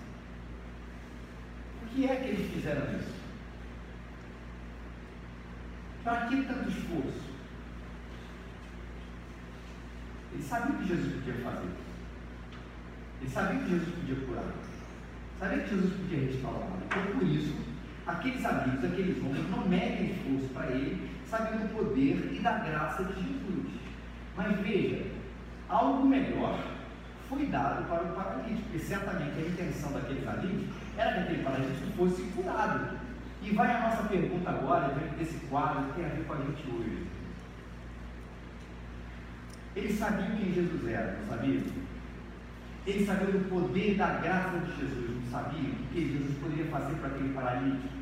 Por 1.82 1.90
que 1.90 2.06
é 2.06 2.16
que 2.16 2.30
eles 2.30 2.54
fizeram 2.54 2.98
isso? 2.98 3.14
Para 6.02 6.28
que 6.28 6.44
tanto 6.44 6.70
esforço? 6.70 7.35
Eles 10.36 10.48
sabiam 10.48 10.78
que 10.78 10.88
Jesus 10.88 11.14
podia 11.14 11.34
fazer. 11.36 11.70
Eles 13.22 13.34
sabiam 13.34 13.64
que 13.64 13.70
Jesus 13.70 13.96
podia 13.96 14.16
curar. 14.28 14.44
Sabiam 15.40 15.62
que 15.62 15.70
Jesus 15.70 15.94
podia 15.94 16.20
restaurar. 16.20 16.68
Então, 16.86 17.20
por 17.20 17.24
isso, 17.24 17.56
aqueles 18.06 18.46
amigos, 18.46 18.84
aqueles 18.84 19.24
homens, 19.24 19.50
não 19.50 19.68
medem 19.68 20.12
esforço 20.12 20.54
para 20.54 20.72
ele, 20.72 21.10
sabendo 21.30 21.66
o 21.66 21.70
poder 21.70 22.34
e 22.34 22.40
da 22.40 22.58
graça 22.60 23.06
de 23.06 23.14
Jesus. 23.14 23.66
Mas 24.36 24.60
veja, 24.60 25.06
algo 25.70 26.06
melhor 26.06 26.60
foi 27.30 27.46
dado 27.46 27.88
para 27.88 28.04
o 28.04 28.14
paralítico, 28.14 28.62
porque 28.64 28.80
certamente 28.80 29.40
a 29.40 29.48
intenção 29.48 29.94
daqueles 29.94 30.28
ali 30.28 30.70
era 30.98 31.14
que 31.14 31.20
aquele 31.20 31.44
paralítico 31.44 31.92
fosse 31.96 32.22
curado. 32.36 32.98
E 33.42 33.52
vai 33.52 33.74
a 33.74 33.80
nossa 33.80 34.04
pergunta 34.04 34.50
agora, 34.50 34.94
desse 35.18 35.38
quadro, 35.48 35.86
que 35.86 35.94
tem 35.94 36.06
a 36.06 36.10
ver 36.10 36.26
com 36.26 36.34
a 36.34 36.38
gente 36.38 36.64
hoje. 36.70 37.08
Eles 39.76 40.00
sabiam 40.00 40.38
quem 40.38 40.54
Jesus 40.54 40.88
era, 40.88 41.20
não 41.20 41.28
sabiam? 41.28 41.64
Eles 42.88 43.08
sabiam 43.08 43.32
do 43.32 43.50
poder 43.50 43.96
da 43.96 44.20
graça 44.20 44.60
de 44.60 44.80
Jesus, 44.80 45.10
não 45.10 45.32
sabiam 45.32 45.72
o 45.72 45.88
que 45.92 46.14
Jesus 46.14 46.38
poderia 46.38 46.66
fazer 46.66 46.96
para 46.96 47.08
aquele 47.10 47.34
paralítico. 47.34 47.94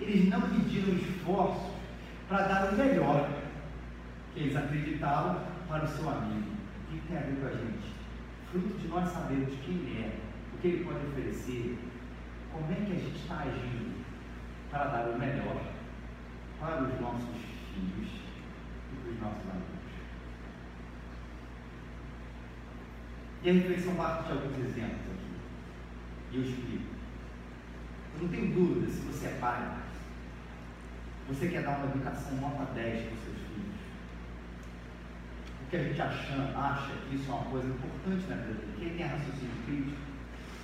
Eles 0.00 0.28
não 0.28 0.40
pediram 0.42 0.94
esforço 0.94 1.74
para 2.28 2.46
dar 2.46 2.72
o 2.72 2.76
melhor 2.76 3.28
que 4.34 4.40
eles 4.40 4.56
acreditavam 4.56 5.40
para 5.68 5.84
o 5.84 5.88
seu 5.88 6.08
amigo. 6.08 6.50
O 6.86 6.92
que 6.92 7.08
tem 7.08 7.16
a 7.16 7.20
ver 7.22 7.36
com 7.40 7.46
a 7.46 7.50
gente? 7.50 7.96
Fruto 8.50 8.78
de 8.78 8.88
nós 8.88 9.08
sabermos 9.08 9.54
quem 9.64 9.76
é, 9.98 10.18
o 10.54 10.58
que 10.58 10.68
ele 10.68 10.84
pode 10.84 11.06
oferecer, 11.06 11.78
como 12.52 12.70
é 12.70 12.74
que 12.74 12.92
a 12.92 12.94
gente 12.94 13.16
está 13.16 13.38
agindo 13.40 14.04
para 14.70 14.84
dar 14.84 15.08
o 15.08 15.18
melhor 15.18 15.62
para 16.60 16.82
os 16.82 17.00
nossos 17.00 17.36
filhos 17.74 18.10
e 18.92 18.96
para 19.02 19.12
os 19.12 19.20
nossos 19.20 19.50
amigos. 19.50 19.75
E 23.46 23.50
a 23.50 23.52
reflexão 23.52 23.94
parte 23.94 24.24
de 24.24 24.32
alguns 24.32 24.58
exemplos 24.58 25.06
aqui. 25.14 26.32
E 26.32 26.36
eu 26.36 26.42
explico. 26.42 26.96
Eu 28.16 28.22
não 28.22 28.28
tenho 28.28 28.52
dúvida 28.52 28.90
se 28.90 28.98
você 29.02 29.26
é 29.26 29.38
pai, 29.40 29.78
você 31.28 31.46
quer 31.46 31.62
dar 31.62 31.78
uma 31.78 31.86
educação 31.86 32.34
nota 32.38 32.72
10 32.74 33.04
para 33.04 33.14
os 33.14 33.22
seus 33.22 33.36
filhos 33.36 33.76
que 35.70 35.76
a 35.76 35.82
gente 35.84 36.00
acha, 36.00 36.34
acha 36.56 36.92
que 37.08 37.14
isso 37.14 37.30
é 37.30 37.34
uma 37.34 37.44
coisa 37.44 37.68
importante 37.68 38.26
na 38.28 38.36
vida 38.36 38.54
dele, 38.54 38.74
que 38.76 38.84
ele 38.84 38.96
tenha 38.96 39.08
raciocínio 39.10 39.62
crítico, 39.64 39.96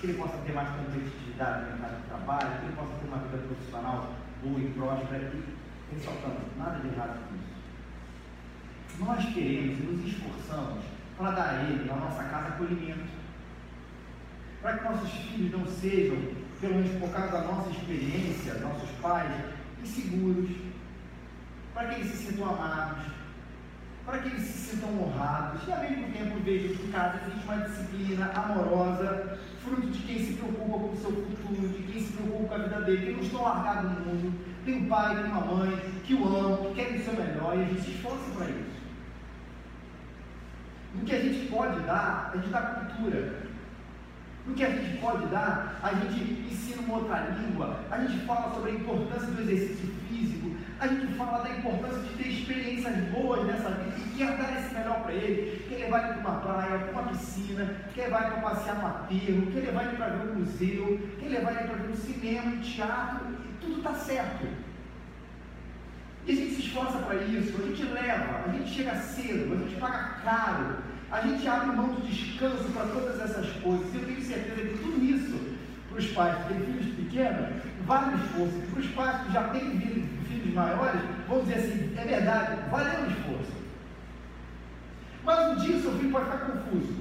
que 0.01 0.07
ele 0.07 0.19
possa 0.19 0.39
ter 0.39 0.53
mais 0.53 0.69
competitividade 0.71 1.63
no 1.63 1.71
mercado 1.79 2.03
de 2.03 2.09
trabalho, 2.09 2.59
que 2.59 2.67
ele 2.67 2.77
possa 2.77 2.95
ter 2.99 3.07
uma 3.07 3.19
vida 3.19 3.39
profissional 3.39 4.15
boa 4.43 4.61
e 4.61 4.71
próspera, 4.71 5.33
e 5.35 5.95
ressaltando, 5.95 6.41
nada 6.59 6.81
de 6.81 6.89
errado 6.89 7.29
com 7.29 7.35
isso. 7.37 9.05
nós 9.05 9.35
queremos 9.35 9.79
e 9.79 9.83
nos 9.83 10.05
esforçamos 10.05 11.02
para 11.17 11.31
dar 11.33 11.49
a 11.49 11.63
Ele, 11.65 11.85
na 11.85 11.97
nossa 11.97 12.23
casa, 12.25 12.49
acolhimento. 12.49 13.23
Para 14.61 14.79
que 14.79 14.85
nossos 14.85 15.11
filhos 15.11 15.53
não 15.53 15.67
sejam, 15.67 16.17
pelo 16.61 16.75
menos 16.77 17.01
por 17.01 17.11
causa 17.11 17.33
da 17.33 17.43
nossa 17.43 17.71
experiência, 17.71 18.55
nossos 18.55 18.91
pais, 19.01 19.31
inseguros. 19.83 20.51
Para 21.75 21.89
que 21.89 21.95
eles 21.97 22.11
se 22.13 22.27
sintam 22.27 22.49
amados. 22.49 23.05
Para 24.07 24.19
que 24.19 24.29
eles 24.29 24.43
se 24.43 24.71
sintam 24.71 25.03
honrados. 25.03 25.63
E 25.67 25.73
ao 25.73 25.81
mesmo 25.81 26.13
tempo 26.13 26.41
vejam 26.45 26.77
que 26.77 26.87
em 26.87 26.91
casa 26.91 27.21
existe 27.27 27.45
uma 27.45 27.57
disciplina 27.57 28.31
amorosa, 28.35 29.39
fruto 29.65 29.89
de 29.89 29.99
quem 30.01 30.19
se 30.25 30.35
preocupa 30.35 30.79
com 30.79 30.93
o 30.93 30.97
seu 30.97 31.11
futuro, 31.11 31.69
de 31.69 31.93
quem 31.93 32.03
se 32.03 32.13
preocupa 32.13 32.49
com 32.49 32.55
a 32.55 32.59
vida 32.59 32.81
dele, 32.83 33.07
que 33.07 33.13
não 33.13 33.21
estão 33.21 33.43
largados 33.43 33.91
no 33.91 34.01
mundo. 34.01 34.53
Tem 34.65 34.77
um 34.77 34.89
pai, 34.89 35.17
tem 35.17 35.25
uma 35.25 35.41
mãe 35.41 35.77
que 36.05 36.15
o 36.15 36.25
amam, 36.25 36.67
que 36.67 36.75
querem 36.75 37.01
o 37.01 37.05
seu 37.05 37.15
melhor 37.15 37.57
e 37.57 37.63
a 37.63 37.65
gente 37.65 37.83
se 37.83 37.91
esforça 37.91 38.31
para 38.37 38.49
isso. 38.49 38.72
No 40.95 41.05
que 41.05 41.15
a 41.15 41.21
gente 41.21 41.49
pode 41.49 41.81
dar, 41.81 42.31
a 42.33 42.37
gente 42.37 42.49
dá 42.49 42.61
cultura. 42.61 43.43
No 44.47 44.55
que 44.55 44.65
a 44.65 44.71
gente 44.71 44.99
pode 44.99 45.27
dar, 45.27 45.79
a 45.83 45.95
gente 45.95 46.53
ensina 46.53 46.83
uma 46.83 46.99
outra 46.99 47.21
língua, 47.39 47.79
a 47.91 47.99
gente 48.01 48.27
fala 48.27 48.53
sobre 48.53 48.73
a 48.73 48.75
importância 48.75 49.29
do 49.29 49.41
exercício 49.41 49.87
físico, 50.09 50.57
a 50.81 50.89
gente 50.89 51.15
fala 51.15 51.45
da 51.45 51.51
importância 51.51 52.01
de 52.01 52.09
ter 52.17 52.29
experiências 52.29 52.97
boas 53.11 53.47
nessa 53.47 53.71
vida 53.71 53.95
e 53.99 54.19
quer 54.19 54.37
dar 54.37 54.59
esse 54.59 54.75
melhor 54.75 55.01
para 55.03 55.13
ele, 55.13 55.65
quer 55.69 55.77
levar 55.77 56.05
ele 56.05 56.21
para 56.21 56.31
uma 56.31 56.41
praia, 56.41 56.79
para 56.79 56.91
uma 56.91 57.11
piscina, 57.11 57.77
quer 57.95 58.07
levar 58.07 58.23
ele 58.23 58.31
para 58.33 58.51
passear 58.51 58.79
no 58.79 58.87
aterro, 58.89 59.53
quer 59.53 59.61
levar 59.61 59.85
ele 59.85 59.97
para 59.97 60.07
ver 60.07 60.31
um 60.31 60.35
museu, 60.41 61.11
quer 61.21 61.29
levar 61.29 61.51
ele 61.53 61.69
para 61.69 61.77
ver 61.77 61.93
um 61.93 61.97
cinema, 61.97 62.47
um 62.51 62.61
teatro, 62.61 63.27
e 63.31 63.65
tudo 63.65 63.79
está 63.79 63.95
certo. 63.95 64.62
E 66.27 66.33
a 66.33 66.35
gente 66.35 66.55
se 66.55 66.61
esforça 66.63 66.99
para 66.99 67.17
isso, 67.17 67.61
a 67.61 67.67
gente 67.67 67.83
leva, 67.85 68.45
a 68.47 68.53
gente 68.53 68.71
chega 68.71 68.95
cedo, 68.95 69.55
a 69.55 69.57
gente 69.57 69.81
paga 69.81 69.99
caro, 70.25 70.77
a 71.11 71.21
gente 71.21 71.47
abre 71.49 71.77
mão 71.77 71.95
do 71.95 72.07
descanso 72.07 72.65
para 72.73 72.87
todas 72.87 73.21
essas 73.21 73.51
coisas. 73.57 73.95
Eu 73.95 74.07
tenho 74.07 74.23
certeza 74.23 74.69
que 74.69 74.79
tudo 74.79 75.05
isso, 75.05 75.39
para 75.89 75.99
os 75.99 76.07
pais 76.09 76.37
que 76.39 76.55
têm 76.55 76.63
filhos 76.63 76.97
pequenos, 76.97 77.63
vale 77.85 78.15
o 78.15 78.19
esforço. 78.19 78.61
Para 78.71 78.81
os 78.81 78.87
pais 78.89 79.27
que 79.27 79.33
já 79.33 79.49
têm 79.49 79.81
filhos 79.81 80.55
maiores, 80.55 81.01
vão 81.29 81.41
dizer 81.41 81.55
assim, 81.55 81.95
é 81.97 82.05
verdade, 82.05 82.71
valeu 82.71 83.01
o 83.01 83.11
esforço. 83.11 83.53
Mas 85.25 85.51
um 85.51 85.57
dia 85.57 85.77
o 85.77 85.83
seu 85.83 85.93
filho 85.99 86.11
pode 86.11 86.25
ficar 86.27 86.39
confuso. 86.39 86.95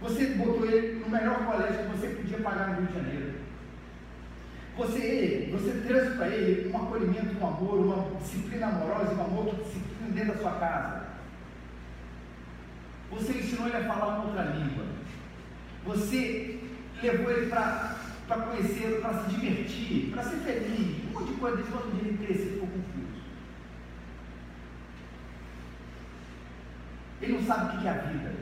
Você 0.00 0.26
botou 0.34 0.66
ele 0.66 1.00
no 1.00 1.10
melhor 1.10 1.44
colégio 1.44 1.84
que 1.84 1.96
você 1.96 2.08
podia 2.08 2.38
pagar 2.38 2.68
no 2.68 2.76
Rio 2.76 2.86
de 2.86 2.94
Janeiro. 2.94 3.34
Você, 4.78 5.48
você 5.50 5.72
trouxe 5.88 6.16
para 6.16 6.28
ele 6.28 6.70
um 6.70 6.76
acolhimento, 6.76 7.36
um 7.36 7.48
amor, 7.48 7.80
uma 7.80 8.18
disciplina 8.20 8.68
amorosa, 8.68 9.12
um 9.12 9.24
amor 9.24 9.46
que 9.46 9.64
disciplina 9.64 10.10
dentro 10.14 10.34
da 10.34 10.38
sua 10.38 10.52
casa. 10.52 11.08
Você 13.10 13.32
ensinou 13.32 13.66
ele 13.66 13.76
a 13.76 13.88
falar 13.88 14.06
uma 14.06 14.26
outra 14.26 14.42
língua. 14.44 14.84
Você 15.84 16.60
levou 17.02 17.30
ele 17.32 17.46
para 17.46 17.96
conhecer, 18.28 19.00
para 19.00 19.24
se 19.24 19.30
divertir, 19.30 20.10
para 20.12 20.22
ser 20.22 20.36
feliz. 20.36 21.04
Um 21.06 21.12
monte 21.12 21.32
de 21.32 21.40
coisa 21.40 21.56
desse 21.56 21.70
dia 21.70 22.08
ele 22.08 22.24
cresceu 22.24 22.46
e 22.46 22.50
ficou 22.50 22.68
confuso. 22.68 23.22
Ele 27.20 27.32
não 27.32 27.42
sabe 27.42 27.76
o 27.76 27.80
que 27.80 27.88
é 27.88 27.90
a 27.90 27.94
vida. 27.94 28.32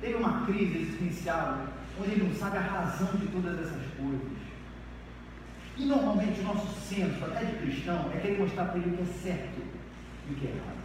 Teve 0.00 0.14
uma 0.14 0.46
crise 0.46 0.78
existencial 0.78 1.77
onde 2.00 2.10
ele 2.12 2.28
não 2.28 2.34
sabe 2.34 2.58
a 2.58 2.60
razão 2.60 3.08
de 3.16 3.26
todas 3.26 3.58
essas 3.58 3.86
coisas. 3.96 4.38
E 5.76 5.84
normalmente 5.84 6.40
o 6.40 6.44
nosso 6.44 6.80
senso, 6.80 7.24
até 7.24 7.44
de 7.44 7.56
cristão, 7.58 8.10
é 8.14 8.20
querer 8.20 8.38
mostrar 8.38 8.66
para 8.66 8.78
ele 8.78 8.90
o 8.90 8.96
que 8.96 9.02
é 9.02 9.06
certo 9.06 9.62
e 10.28 10.32
o 10.32 10.36
que 10.36 10.46
é 10.46 10.50
errado. 10.50 10.78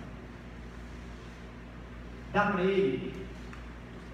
Dá 2.31 2.51
para 2.51 2.61
ele 2.63 3.13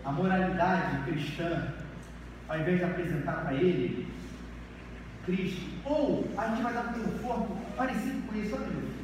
a 0.06 0.12
moralidade 0.12 1.04
cristã, 1.04 1.74
ao 2.48 2.60
invés 2.60 2.78
de 2.78 2.84
apresentar 2.84 3.44
para 3.44 3.54
ele 3.54 4.08
Cristo. 5.26 5.62
Ou 5.86 6.28
a 6.38 6.48
gente 6.48 6.62
vai 6.62 6.74
dar 6.74 6.90
um 6.90 6.94
conforto 6.94 7.58
parecido 7.76 8.28
com 8.28 8.36
isso, 8.36 8.56
olha 8.56 8.68
meu 8.68 8.82
filho. 8.82 9.00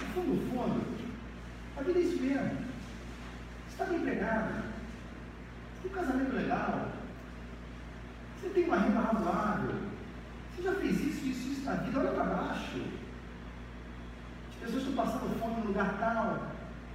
No 0.00 0.06
fundo, 0.14 0.34
no 0.34 0.50
fundo, 0.50 0.84
a 1.76 1.82
vida 1.82 1.98
é 1.98 2.02
isso 2.02 2.22
mesmo. 2.22 2.48
Você 2.48 3.70
está 3.70 3.84
bem 3.86 3.98
empregado, 3.98 4.64
um 5.88 5.90
casamento 5.90 6.34
legal, 6.34 6.88
você 8.40 8.48
tem 8.50 8.64
uma 8.64 8.78
renda 8.78 9.00
razoável, 9.00 9.74
você 10.54 10.62
já 10.62 10.72
fez 10.74 11.00
isso, 11.00 11.26
isso, 11.26 11.52
isso 11.52 11.64
na 11.64 11.74
vida, 11.74 12.00
olha 12.00 12.10
para 12.10 12.24
baixo. 12.24 12.82
As 14.50 14.56
pessoas 14.60 14.82
estão 14.82 15.04
passando 15.04 15.40
fome 15.40 15.60
no 15.60 15.68
lugar 15.68 15.96
tal, 15.98 16.52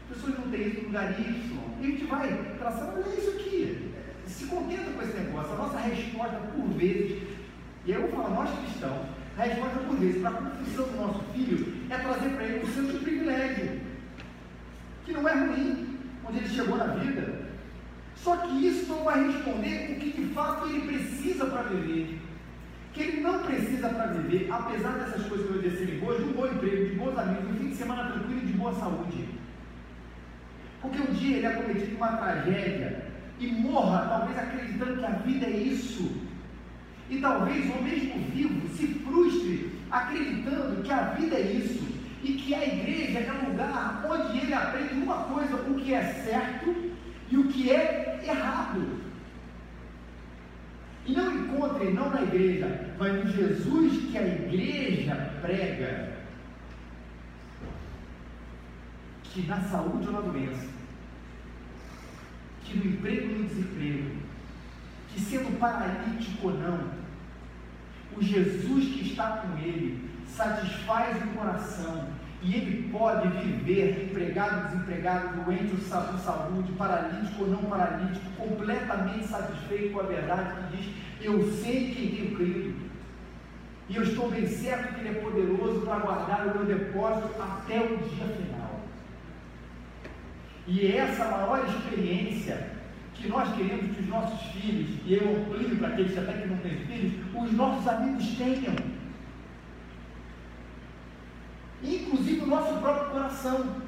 as 0.10 0.16
pessoas 0.16 0.40
não 0.40 0.52
têm 0.52 0.68
isso 0.68 0.82
no 0.82 0.88
lugar 0.88 1.20
Y. 1.20 1.58
E 1.80 1.86
a 1.86 1.90
gente 1.90 2.06
vai 2.06 2.56
traçando, 2.58 2.94
olha 2.94 3.16
isso 3.16 3.30
aqui. 3.32 3.94
Se 4.26 4.46
contenta 4.46 4.92
com 4.92 5.02
esse 5.02 5.18
negócio. 5.18 5.54
A 5.54 5.58
nossa 5.58 5.78
resposta, 5.80 6.38
por 6.54 6.68
vezes, 6.74 7.24
e 7.86 7.92
eu 7.92 8.02
vou 8.02 8.12
falar, 8.12 8.30
nós 8.30 8.60
cristãos, 8.60 9.08
a 9.38 9.44
resposta, 9.44 9.80
por 9.80 9.96
vezes, 9.98 10.22
para 10.22 10.32
a 10.32 10.34
confusão 10.34 10.88
do 10.88 10.98
nosso 10.98 11.24
filho 11.34 11.74
é 11.90 11.98
trazer 11.98 12.30
para 12.30 12.44
ele 12.44 12.64
o 12.64 12.74
senso 12.74 12.92
de 12.92 13.00
privilégio, 13.00 13.82
que 15.06 15.14
não 15.14 15.28
é 15.28 15.34
ruim, 15.34 16.00
onde 16.28 16.38
ele 16.40 16.50
chegou 16.50 16.78
na 16.78 16.88
vida. 16.88 17.37
Só 18.28 18.36
que 18.36 18.68
isso 18.68 18.92
não 18.92 19.06
vai 19.06 19.26
responder 19.26 19.94
o 19.94 20.00
que 20.02 20.12
de 20.12 20.34
fato 20.34 20.68
ele 20.68 20.82
precisa 20.82 21.46
para 21.46 21.62
viver. 21.62 22.20
Que 22.92 23.04
ele 23.04 23.22
não 23.22 23.40
precisa 23.40 23.88
para 23.88 24.08
viver, 24.08 24.50
apesar 24.52 24.98
dessas 24.98 25.26
coisas 25.28 25.48
que 25.48 25.54
eu 25.54 25.62
disse 25.62 25.86
boas, 25.94 26.18
de 26.18 26.26
um 26.26 26.34
bom 26.34 26.46
emprego, 26.46 26.90
de 26.90 26.96
bons 26.96 27.18
amigos, 27.18 27.52
um 27.52 27.56
fim 27.56 27.70
de 27.70 27.76
semana 27.78 28.12
tranquilo 28.12 28.42
e 28.44 28.48
de 28.48 28.52
boa 28.52 28.74
saúde. 28.74 29.30
Porque 30.82 31.02
um 31.02 31.14
dia 31.14 31.38
ele 31.38 31.46
é 31.46 31.52
cometido 31.52 31.96
uma 31.96 32.18
tragédia 32.18 33.06
e 33.40 33.48
morra, 33.48 34.10
talvez 34.10 34.38
acreditando 34.38 34.98
que 34.98 35.06
a 35.06 35.10
vida 35.10 35.46
é 35.46 35.58
isso. 35.58 36.12
E 37.10 37.22
talvez, 37.22 37.74
ou 37.74 37.82
mesmo 37.82 38.20
vivo, 38.34 38.68
se 38.76 38.88
frustre 38.88 39.72
acreditando 39.90 40.84
que 40.84 40.92
a 40.92 41.02
vida 41.14 41.34
é 41.34 41.44
isso. 41.44 41.88
E 42.22 42.34
que 42.34 42.54
a 42.54 42.66
igreja 42.66 43.20
é 43.20 43.32
um 43.32 43.52
lugar 43.52 44.06
onde 44.06 44.38
ele 44.40 44.54
aprende 44.54 44.96
uma 44.96 45.24
coisa, 45.24 45.56
o 45.56 45.76
que 45.76 45.94
é 45.94 46.04
certo 46.26 46.87
e 47.30 47.38
o 47.38 47.48
que 47.48 47.72
é 47.72 48.20
errado. 48.24 49.02
E 51.06 51.14
não 51.14 51.34
encontre, 51.34 51.92
não 51.92 52.10
na 52.10 52.22
igreja, 52.22 52.94
mas 53.00 53.14
no 53.14 53.32
Jesus 53.32 54.12
que 54.12 54.18
a 54.18 54.28
igreja 54.28 55.16
prega, 55.42 56.18
que 59.24 59.42
na 59.44 59.62
saúde 59.62 60.08
ou 60.08 60.14
na 60.14 60.22
doença, 60.22 60.68
que 62.64 62.78
no 62.78 62.86
emprego 62.86 63.32
ou 63.32 63.40
no 63.40 63.48
desemprego, 63.48 64.16
que 65.10 65.22
sendo 65.22 65.58
paralítico 65.60 66.48
ou 66.48 66.58
não, 66.58 66.92
o 68.18 68.22
Jesus 68.22 68.86
que 68.86 69.12
está 69.12 69.38
com 69.38 69.58
ele 69.58 70.10
satisfaz 70.28 71.24
o 71.24 71.28
coração 71.28 72.17
e 72.42 72.56
ele 72.56 72.90
pode 72.92 73.28
viver 73.30 74.10
empregado, 74.10 74.68
desempregado, 74.68 75.44
doente 75.44 75.74
ou 75.74 76.18
saúde, 76.20 76.72
paralítico 76.74 77.44
ou 77.44 77.50
não 77.50 77.64
paralítico, 77.64 78.30
completamente 78.38 79.28
satisfeito 79.28 79.94
com 79.94 80.02
a 80.02 80.04
verdade 80.04 80.52
que 80.56 80.78
diz: 80.78 80.96
Eu 81.22 81.52
sei 81.52 81.92
quem 81.94 82.12
tenho 82.12 82.36
crido, 82.36 82.76
e 83.90 83.96
eu 83.96 84.04
estou 84.04 84.30
bem 84.30 84.46
certo 84.46 84.94
que 84.94 85.00
Ele 85.02 85.18
é 85.18 85.22
poderoso 85.22 85.82
para 85.82 86.00
guardar 86.00 86.48
o 86.48 86.58
meu 86.58 86.66
depósito 86.66 87.42
até 87.42 87.80
o 87.80 87.98
dia 87.98 88.26
final. 88.26 88.82
E 90.68 90.86
é 90.86 90.98
essa 90.98 91.26
maior 91.26 91.66
experiência 91.66 92.78
que 93.14 93.28
nós 93.30 93.56
queremos 93.56 93.96
que 93.96 94.02
os 94.02 94.08
nossos 94.08 94.40
filhos, 94.52 94.90
e 95.06 95.16
eu 95.16 95.38
amplio 95.38 95.76
para 95.78 95.88
aqueles 95.88 96.18
até 96.18 96.34
que 96.34 96.48
não 96.48 96.58
têm 96.58 96.78
filhos, 96.86 97.14
os 97.34 97.52
nossos 97.54 97.88
amigos 97.88 98.28
tenham 98.38 98.76
inclusive 101.84 102.42
o 102.42 102.48
nosso 102.48 102.80
próprio 102.80 103.12
coração, 103.12 103.82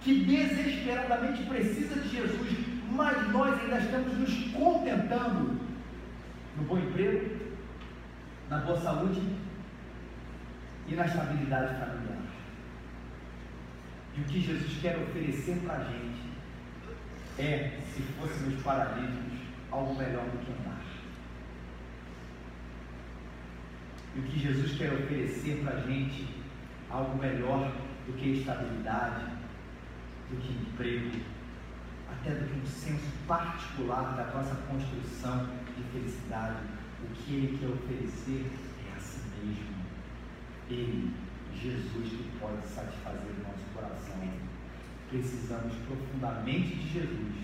que 0.00 0.24
desesperadamente 0.24 1.42
precisa 1.44 2.00
de 2.00 2.08
Jesus, 2.08 2.58
mas 2.90 3.30
nós 3.32 3.60
ainda 3.60 3.78
estamos 3.78 4.18
nos 4.18 4.52
contentando 4.52 5.60
no 6.56 6.62
bom 6.64 6.78
emprego, 6.78 7.36
na 8.48 8.58
boa 8.58 8.80
saúde 8.80 9.20
e 10.88 10.94
na 10.94 11.06
estabilidade 11.06 11.78
familiar. 11.78 12.18
E 14.16 14.20
o 14.20 14.24
que 14.24 14.40
Jesus 14.40 14.78
quer 14.80 14.96
oferecer 14.98 15.58
para 15.64 15.74
a 15.74 15.84
gente 15.84 16.26
é, 17.38 17.80
se 17.92 18.02
fôssemos 18.02 18.62
paralíticos, 18.62 19.38
algo 19.70 19.94
melhor 19.94 20.24
do 20.24 20.38
que 20.38 20.52
andar. 20.52 20.80
E 24.14 24.20
o 24.20 24.22
que 24.22 24.38
Jesus 24.38 24.78
quer 24.78 24.92
oferecer 24.92 25.62
para 25.62 25.76
a 25.76 25.80
gente 25.80 26.26
algo 26.90 27.18
melhor 27.18 27.72
do 28.06 28.12
que 28.14 28.38
estabilidade, 28.38 29.26
do 30.30 30.36
que 30.36 30.52
emprego, 30.52 31.20
até 32.10 32.30
do 32.30 32.46
que 32.46 32.60
um 32.60 32.66
senso 32.66 33.10
particular 33.26 34.16
da 34.16 34.26
nossa 34.32 34.54
construção 34.54 35.48
de 35.76 35.82
felicidade. 35.92 36.60
O 37.02 37.08
que 37.14 37.34
Ele 37.34 37.58
quer 37.58 37.68
oferecer 37.68 38.50
é 38.88 38.96
a 38.96 39.00
si 39.00 39.20
mesmo. 39.42 39.76
Ele, 40.70 41.14
Jesus 41.54 42.08
que 42.08 42.38
pode 42.38 42.66
satisfazer 42.66 43.30
o 43.30 43.42
nosso 43.42 43.64
coração. 43.74 44.16
Precisamos 45.08 45.74
profundamente 45.86 46.76
de 46.76 46.92
Jesus, 46.92 47.34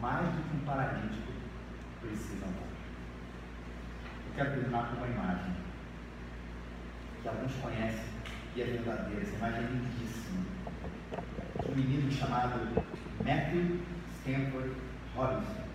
mais 0.00 0.26
do 0.26 0.42
que 0.42 0.56
um 0.56 0.66
paralítico 0.66 1.32
precisa 2.00 2.44
andar. 2.44 2.68
Eu 4.26 4.34
quero 4.34 4.50
terminar 4.50 4.90
com 4.90 4.96
uma 4.96 5.06
imagem 5.06 5.54
que 7.22 7.28
alguns 7.28 7.54
conhecem 7.54 8.18
e 8.58 8.62
é 8.62 8.64
verdadeira. 8.64 9.22
Essa 9.22 9.36
imagem 9.36 9.58
é 9.58 9.68
lindíssima. 9.68 10.44
Um 11.68 11.74
menino 11.76 12.10
chamado 12.10 12.84
Matthew 13.24 13.80
Stanford 14.18 14.72
Robinson. 15.14 15.68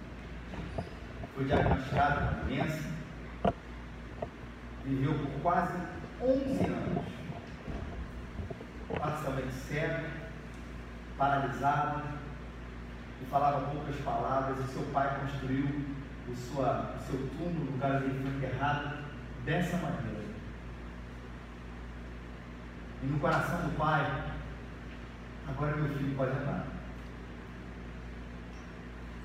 Foi 1.34 1.46
diagnosticado 1.46 2.20
com 2.20 2.36
uma 2.36 2.44
doença, 2.44 2.90
viveu 4.86 5.14
por 5.14 5.42
quase 5.42 5.78
11 6.22 6.66
anos, 6.66 7.06
parcialmente 9.00 9.54
cego, 9.54 10.06
paralisado, 11.18 12.04
e 13.22 13.26
falava 13.26 13.72
poucas 13.72 13.96
palavras, 14.02 14.60
e 14.60 14.74
seu 14.74 14.84
pai 14.94 15.20
construiu 15.22 15.66
o, 16.28 16.36
sua, 16.36 16.96
o 16.98 17.04
seu 17.10 17.30
túmulo, 17.30 17.70
o 17.70 17.72
lugar 17.72 17.96
onde 17.96 18.06
ele 18.06 18.22
foi 18.22 18.32
enterrado, 18.38 19.04
dessa 19.46 19.78
maneira. 19.78 20.23
E 23.04 23.06
no 23.06 23.20
coração 23.20 23.68
do 23.68 23.78
pai, 23.78 24.32
agora 25.45 25.76
meu 25.76 25.89
filho 25.89 26.16
pode 26.16 26.32
andar. 26.32 26.68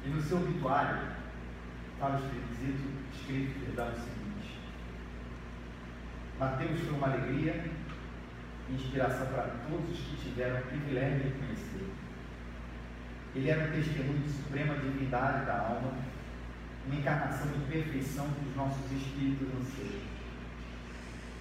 E 0.04 0.08
no 0.08 0.20
seu 0.20 0.38
obituário 0.38 0.98
estava 1.94 2.18
escrito, 2.18 2.88
escrito 3.14 3.64
perdão, 3.64 3.92
o 3.92 3.94
seguinte: 3.94 4.58
Mateus 6.40 6.80
foi 6.80 6.94
uma 6.94 7.06
alegria 7.06 7.70
e 8.68 8.74
inspiração 8.74 9.26
para 9.28 9.44
todos 9.68 9.90
os 9.90 9.98
que 10.06 10.28
tiveram 10.28 10.58
o 10.58 10.62
privilégio 10.62 11.30
de 11.30 11.38
conhecer. 11.38 11.92
Ele 13.36 13.48
era 13.48 13.68
um 13.68 13.72
testemunho 13.72 14.22
de 14.24 14.30
suprema 14.30 14.74
divindade 14.74 15.46
da 15.46 15.56
alma, 15.56 15.92
uma 16.84 16.96
encarnação 16.96 17.52
de 17.52 17.60
perfeição 17.70 18.28
que 18.30 18.48
os 18.48 18.56
nossos 18.56 18.90
espíritos 18.90 19.48
anseiam. 19.54 20.17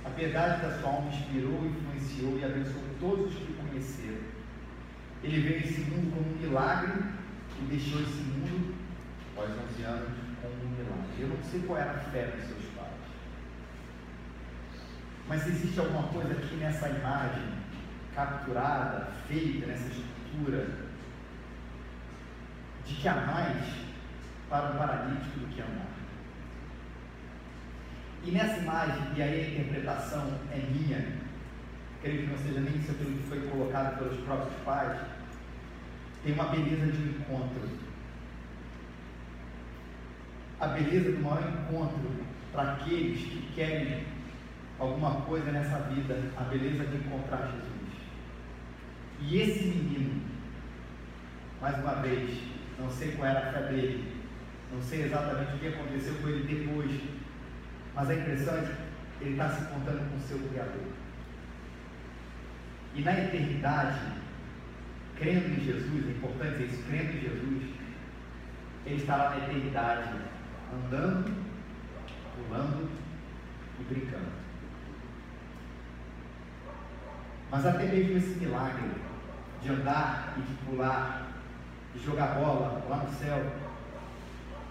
A 0.08 0.10
piedade 0.12 0.62
da 0.62 0.80
sua 0.80 0.90
alma 0.90 1.10
inspirou, 1.10 1.66
influenciou 1.66 2.40
e 2.40 2.46
abençoou 2.46 2.84
todos 2.98 3.28
os 3.28 3.40
que 3.40 3.52
o 3.52 3.56
conheceram. 3.56 4.22
Ele 5.22 5.42
veio 5.42 5.56
a 5.56 5.68
esse 5.68 5.82
mundo 5.82 6.14
como 6.16 6.34
um 6.34 6.40
milagre 6.40 6.94
e 7.60 7.66
deixou 7.66 8.02
esse 8.02 8.22
mundo, 8.22 8.74
após 9.34 9.52
11 9.52 9.84
anos, 9.84 10.10
como 10.42 10.54
um 10.54 10.70
milagre. 10.70 11.20
Eu 11.20 11.28
não 11.28 11.44
sei 11.44 11.62
qual 11.68 11.78
era 11.78 11.92
a 11.92 12.00
fé 12.00 12.28
dos 12.28 12.48
seus 12.48 12.64
pais. 12.74 12.88
Mas 15.28 15.46
existe 15.46 15.78
alguma 15.78 16.08
coisa 16.08 16.32
aqui 16.32 16.56
nessa 16.56 16.88
imagem, 16.88 17.44
capturada, 18.16 19.12
feita 19.28 19.68
nessa 19.68 19.90
estrutura, 19.90 20.68
de 22.86 22.96
que 22.96 23.08
há 23.10 23.14
mais 23.14 23.68
para 24.50 24.72
um 24.72 24.78
paralítico 24.78 25.40
do 25.40 25.54
que 25.54 25.62
amar. 25.62 26.07
E 28.24 28.32
nessa 28.32 28.58
imagem, 28.58 29.04
e 29.16 29.22
aí 29.22 29.40
a 29.40 29.50
interpretação 29.50 30.40
é 30.52 30.58
minha, 30.58 31.18
creio 32.02 32.24
que 32.24 32.28
não 32.28 32.38
seja 32.38 32.60
nem 32.60 32.76
isso 32.76 32.92
aquilo 32.92 33.18
que 33.18 33.30
foi 33.30 33.42
colocado 33.50 33.98
pelos 33.98 34.20
próprios 34.22 34.54
pais, 34.64 35.00
tem 36.24 36.34
uma 36.34 36.46
beleza 36.46 36.92
de 36.92 36.98
um 36.98 37.10
encontro. 37.12 37.70
A 40.60 40.68
beleza 40.68 41.12
do 41.12 41.20
maior 41.20 41.42
encontro 41.42 42.26
para 42.52 42.74
aqueles 42.74 43.22
que 43.22 43.52
querem 43.54 44.04
alguma 44.80 45.22
coisa 45.22 45.52
nessa 45.52 45.80
vida, 45.90 46.32
a 46.36 46.44
beleza 46.44 46.86
de 46.86 46.98
encontrar 46.98 47.52
Jesus. 47.52 47.78
E 49.22 49.38
esse 49.40 49.66
menino, 49.66 50.22
mais 51.62 51.78
uma 51.80 51.96
vez, 51.96 52.40
não 52.80 52.90
sei 52.90 53.12
qual 53.14 53.30
era 53.30 53.50
a 53.50 53.54
fé 53.54 53.72
dele, 53.72 54.14
não 54.72 54.82
sei 54.82 55.04
exatamente 55.04 55.56
o 55.56 55.60
que 55.60 55.68
aconteceu 55.68 56.16
com 56.16 56.30
ele 56.30 56.44
depois, 56.44 56.92
mas 57.98 58.12
a 58.12 58.14
impressão 58.14 58.56
é 58.56 58.62
que 58.62 59.24
ele 59.24 59.32
está 59.32 59.50
se 59.50 59.66
contando 59.66 60.08
com 60.08 60.18
o 60.18 60.22
seu 60.22 60.38
Criador. 60.50 60.86
E 62.94 63.02
na 63.02 63.12
eternidade, 63.12 64.00
crendo 65.18 65.48
em 65.48 65.66
Jesus, 65.66 66.08
é 66.08 66.12
importante 66.12 66.64
isso, 66.64 66.84
crendo 66.88 67.18
em 67.18 67.22
Jesus, 67.22 67.64
ele 68.86 68.96
estará 68.98 69.32
na 69.32 69.38
eternidade 69.38 70.10
andando, 70.72 71.36
pulando 72.36 72.88
e 73.80 73.84
brincando. 73.92 74.32
Mas 77.50 77.66
até 77.66 77.84
mesmo 77.88 78.18
esse 78.18 78.40
milagre 78.40 78.92
de 79.64 79.70
andar 79.70 80.36
e 80.38 80.42
de 80.42 80.54
pular, 80.66 81.30
de 81.96 82.06
jogar 82.06 82.36
bola 82.36 82.86
lá 82.88 82.98
no 82.98 83.14
céu, 83.16 83.44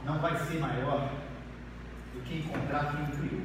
não 0.04 0.20
vai 0.20 0.36
ser 0.38 0.60
maior 0.60 1.10
do 2.16 2.22
que 2.24 2.38
encontrar 2.38 2.92
quem 2.92 3.02
o 3.04 3.28
criou. 3.28 3.42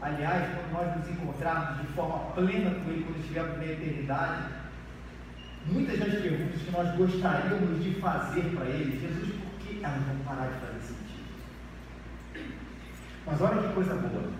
Aliás, 0.00 0.50
quando 0.54 0.72
nós 0.72 0.96
nos 0.98 1.08
encontrarmos 1.10 1.80
de 1.80 1.86
forma 1.94 2.18
plena 2.32 2.70
com 2.70 2.90
Ele, 2.90 3.04
quando 3.04 3.20
estivermos 3.20 3.56
na 3.58 3.66
eternidade, 3.66 4.42
muitas 5.66 5.98
das 5.98 6.20
perguntas 6.20 6.60
que 6.60 6.70
nós 6.72 6.96
gostaríamos 6.96 7.84
de 7.84 7.94
fazer 8.00 8.42
para 8.56 8.66
Ele, 8.66 9.00
Jesus, 9.00 9.32
por 9.32 9.60
que 9.60 9.84
elas 9.84 10.02
vão 10.02 10.16
parar 10.24 10.48
de 10.48 10.58
fazer 10.58 10.80
sentido? 10.80 11.22
Mas 13.24 13.40
olha 13.40 13.62
que 13.62 13.74
coisa 13.74 13.94
boa. 13.94 14.32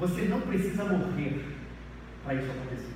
Você 0.00 0.22
não 0.22 0.40
precisa 0.40 0.84
morrer 0.84 1.56
para 2.24 2.34
isso 2.34 2.50
acontecer. 2.50 2.91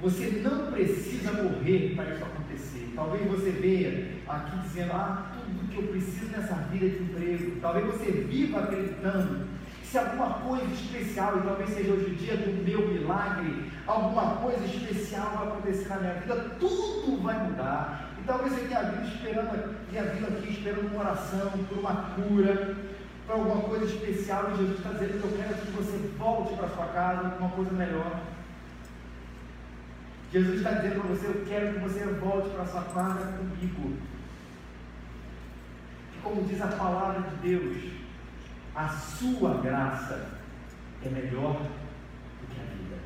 Você 0.00 0.42
não 0.44 0.70
precisa 0.70 1.32
morrer 1.32 1.94
para 1.96 2.14
isso 2.14 2.24
acontecer. 2.24 2.92
Talvez 2.94 3.28
você 3.28 3.50
veja 3.50 4.06
aqui 4.28 4.58
dizendo, 4.60 4.92
ah, 4.92 5.32
tudo 5.32 5.68
que 5.68 5.76
eu 5.76 5.88
preciso 5.88 6.30
nessa 6.30 6.54
vida 6.54 6.86
é 6.86 6.88
de 6.88 7.02
emprego. 7.02 7.60
Talvez 7.60 7.86
você 7.86 8.12
viva 8.12 8.60
acreditando 8.60 9.48
se 9.82 9.98
alguma 9.98 10.34
coisa 10.34 10.66
especial, 10.66 11.38
e 11.38 11.42
talvez 11.42 11.70
seja 11.70 11.92
hoje 11.92 12.12
o 12.12 12.14
dia 12.14 12.36
do 12.36 12.62
meu 12.62 12.88
milagre, 12.88 13.72
alguma 13.86 14.36
coisa 14.36 14.62
especial 14.66 15.30
vai 15.34 15.48
acontecer 15.48 15.88
na 15.88 15.96
minha 15.96 16.14
vida, 16.14 16.36
tudo 16.60 17.22
vai 17.22 17.42
mudar. 17.42 18.10
E 18.20 18.22
talvez 18.26 18.52
você 18.52 18.66
tenha 18.66 18.82
vindo 18.82 19.08
esperando, 19.08 19.76
tenha 19.90 20.04
vindo 20.04 20.28
aqui 20.28 20.50
esperando 20.50 20.92
uma 20.92 21.00
oração, 21.00 21.50
por 21.68 21.78
uma 21.78 21.94
cura, 22.14 22.76
para 23.26 23.36
alguma 23.36 23.62
coisa 23.62 23.86
especial, 23.86 24.50
e 24.52 24.58
Jesus 24.58 24.78
está 24.78 24.90
dizendo 24.90 25.20
que 25.20 25.26
eu 25.26 25.38
quero 25.38 25.54
que 25.54 25.70
você 25.72 25.96
volte 26.18 26.54
para 26.54 26.68
sua 26.68 26.86
casa 26.86 27.30
com 27.30 27.44
uma 27.44 27.50
coisa 27.56 27.72
melhor. 27.72 28.20
Jesus 30.30 30.58
está 30.58 30.72
dizendo 30.72 31.00
para 31.00 31.14
você: 31.14 31.26
Eu 31.26 31.44
quero 31.46 31.74
que 31.74 31.80
você 31.80 32.04
volte 32.04 32.50
para 32.50 32.66
sua 32.66 32.82
casa 32.82 33.38
comigo. 33.38 33.96
Que, 36.12 36.20
como 36.22 36.44
diz 36.44 36.60
a 36.60 36.68
palavra 36.68 37.30
de 37.30 37.36
Deus, 37.36 37.92
a 38.74 38.88
sua 38.88 39.60
graça 39.62 40.38
é 41.02 41.08
melhor 41.08 41.62
do 41.62 42.46
que 42.46 42.60
a 42.60 42.64
vida. 42.64 42.96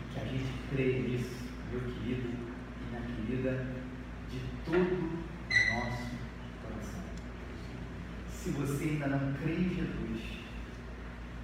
E 0.00 0.12
que 0.12 0.20
a 0.20 0.24
gente 0.24 0.52
crê 0.70 0.98
nisso, 1.00 1.36
meu 1.70 1.80
querido 1.80 2.28
e 2.28 2.90
minha 2.90 3.00
querida, 3.00 3.66
de 4.30 4.40
todo 4.66 4.76
o 4.76 5.74
nosso 5.74 6.10
coração. 6.62 7.02
Se 8.30 8.50
você 8.50 8.84
ainda 8.84 9.06
não 9.06 9.32
crê 9.34 9.54
em 9.54 9.68
Jesus, 9.70 10.40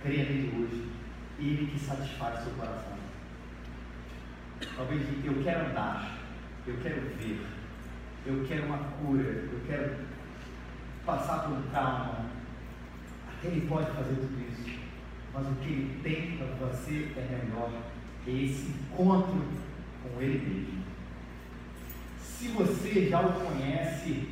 creia 0.03 0.25
nele 0.25 0.53
hoje, 0.63 0.91
ele 1.39 1.71
que 1.71 1.79
satisfaz 1.79 2.41
o 2.41 2.45
seu 2.45 2.53
coração. 2.53 3.08
Talvez 4.77 5.03
eu 5.25 5.43
quero 5.43 5.71
andar, 5.71 6.19
eu 6.67 6.77
quero 6.83 7.01
ver, 7.17 7.47
eu 8.27 8.45
quero 8.47 8.67
uma 8.67 8.79
cura, 8.79 9.23
eu 9.23 9.61
quero 9.67 9.97
passar 11.07 11.45
por 11.45 11.59
um 11.59 11.63
trauma. 11.71 12.27
Até 13.29 13.49
ele 13.49 13.67
pode 13.69 13.91
fazer 13.93 14.15
tudo 14.15 14.37
isso. 14.49 14.79
Mas 15.33 15.47
o 15.47 15.55
que 15.57 15.69
ele 15.69 16.01
tem 16.03 16.37
para 16.37 16.47
você 16.67 17.09
é 17.17 17.41
melhor. 17.45 17.71
É 18.27 18.31
esse 18.31 18.69
encontro 18.69 19.45
com 20.03 20.21
ele 20.21 20.39
mesmo. 20.39 20.85
Se 22.21 22.49
você 22.49 23.09
já 23.09 23.21
o 23.21 23.33
conhece, 23.33 24.29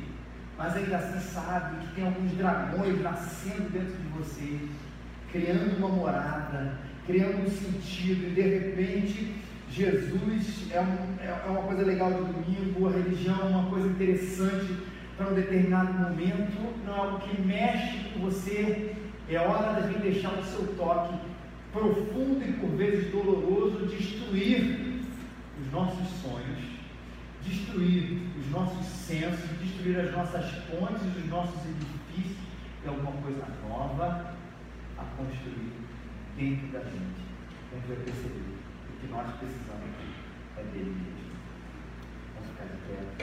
mas 0.57 0.75
ainda 0.75 0.97
assim 0.97 1.19
sabe 1.19 1.85
que 1.85 1.95
tem 1.95 2.05
alguns 2.05 2.31
dragões 2.33 3.01
nascendo 3.01 3.69
dentro 3.69 3.95
de 3.95 4.07
você, 4.17 4.59
criando 5.31 5.77
uma 5.77 5.89
morada, 5.89 6.77
criando 7.05 7.45
um 7.45 7.49
sentido, 7.49 8.27
e 8.27 8.33
de 8.33 8.41
repente 8.41 9.35
Jesus 9.69 10.71
é, 10.71 10.81
um, 10.81 11.21
é, 11.21 11.27
é 11.27 11.49
uma 11.49 11.63
coisa 11.63 11.83
legal 11.83 12.11
de 12.11 12.19
domingo, 12.19 12.87
a 12.87 12.91
religião 12.91 13.39
é 13.41 13.45
uma 13.45 13.69
coisa 13.69 13.87
interessante 13.87 14.77
para 15.15 15.29
um 15.29 15.35
determinado 15.35 15.93
momento, 15.93 16.85
não 16.85 16.93
é 16.93 16.97
algo 16.97 17.19
que 17.19 17.41
mexe 17.41 18.09
com 18.09 18.19
você, 18.21 18.95
é 19.29 19.39
hora 19.39 19.81
da 19.81 19.87
gente 19.87 20.01
deixar 20.01 20.31
o 20.37 20.43
seu 20.43 20.67
toque 20.75 21.15
profundo 21.73 22.43
e 22.47 22.53
por 22.53 22.69
vezes 22.71 23.11
doloroso 23.11 23.85
destruir 23.87 25.03
os 25.61 25.71
nossos 25.71 26.07
sonhos, 26.21 26.59
destruir 27.43 28.21
os 28.39 28.49
nossos 28.51 28.85
sensos, 28.85 29.49
destruir 29.61 29.99
as 29.99 30.11
nossas 30.11 30.45
pontes, 30.65 31.01
os 31.17 31.29
nossos 31.29 31.59
edifícios, 31.65 32.37
é 32.85 32.89
alguma 32.89 33.11
coisa 33.21 33.43
nova 33.67 34.37
dentro 36.37 36.67
da 36.67 36.79
gente. 36.79 37.25
A 37.71 37.75
gente 37.75 37.87
vai 37.87 37.97
perceber 37.97 38.56
que 39.07 39.13
nós 39.13 39.35
precisamos 39.37 39.89
é 40.57 40.63
dele 40.63 40.89
mesmo. 40.89 41.37
Vamos 42.35 42.49
ficar 42.51 42.65
de 42.65 42.77
pé. 42.87 43.17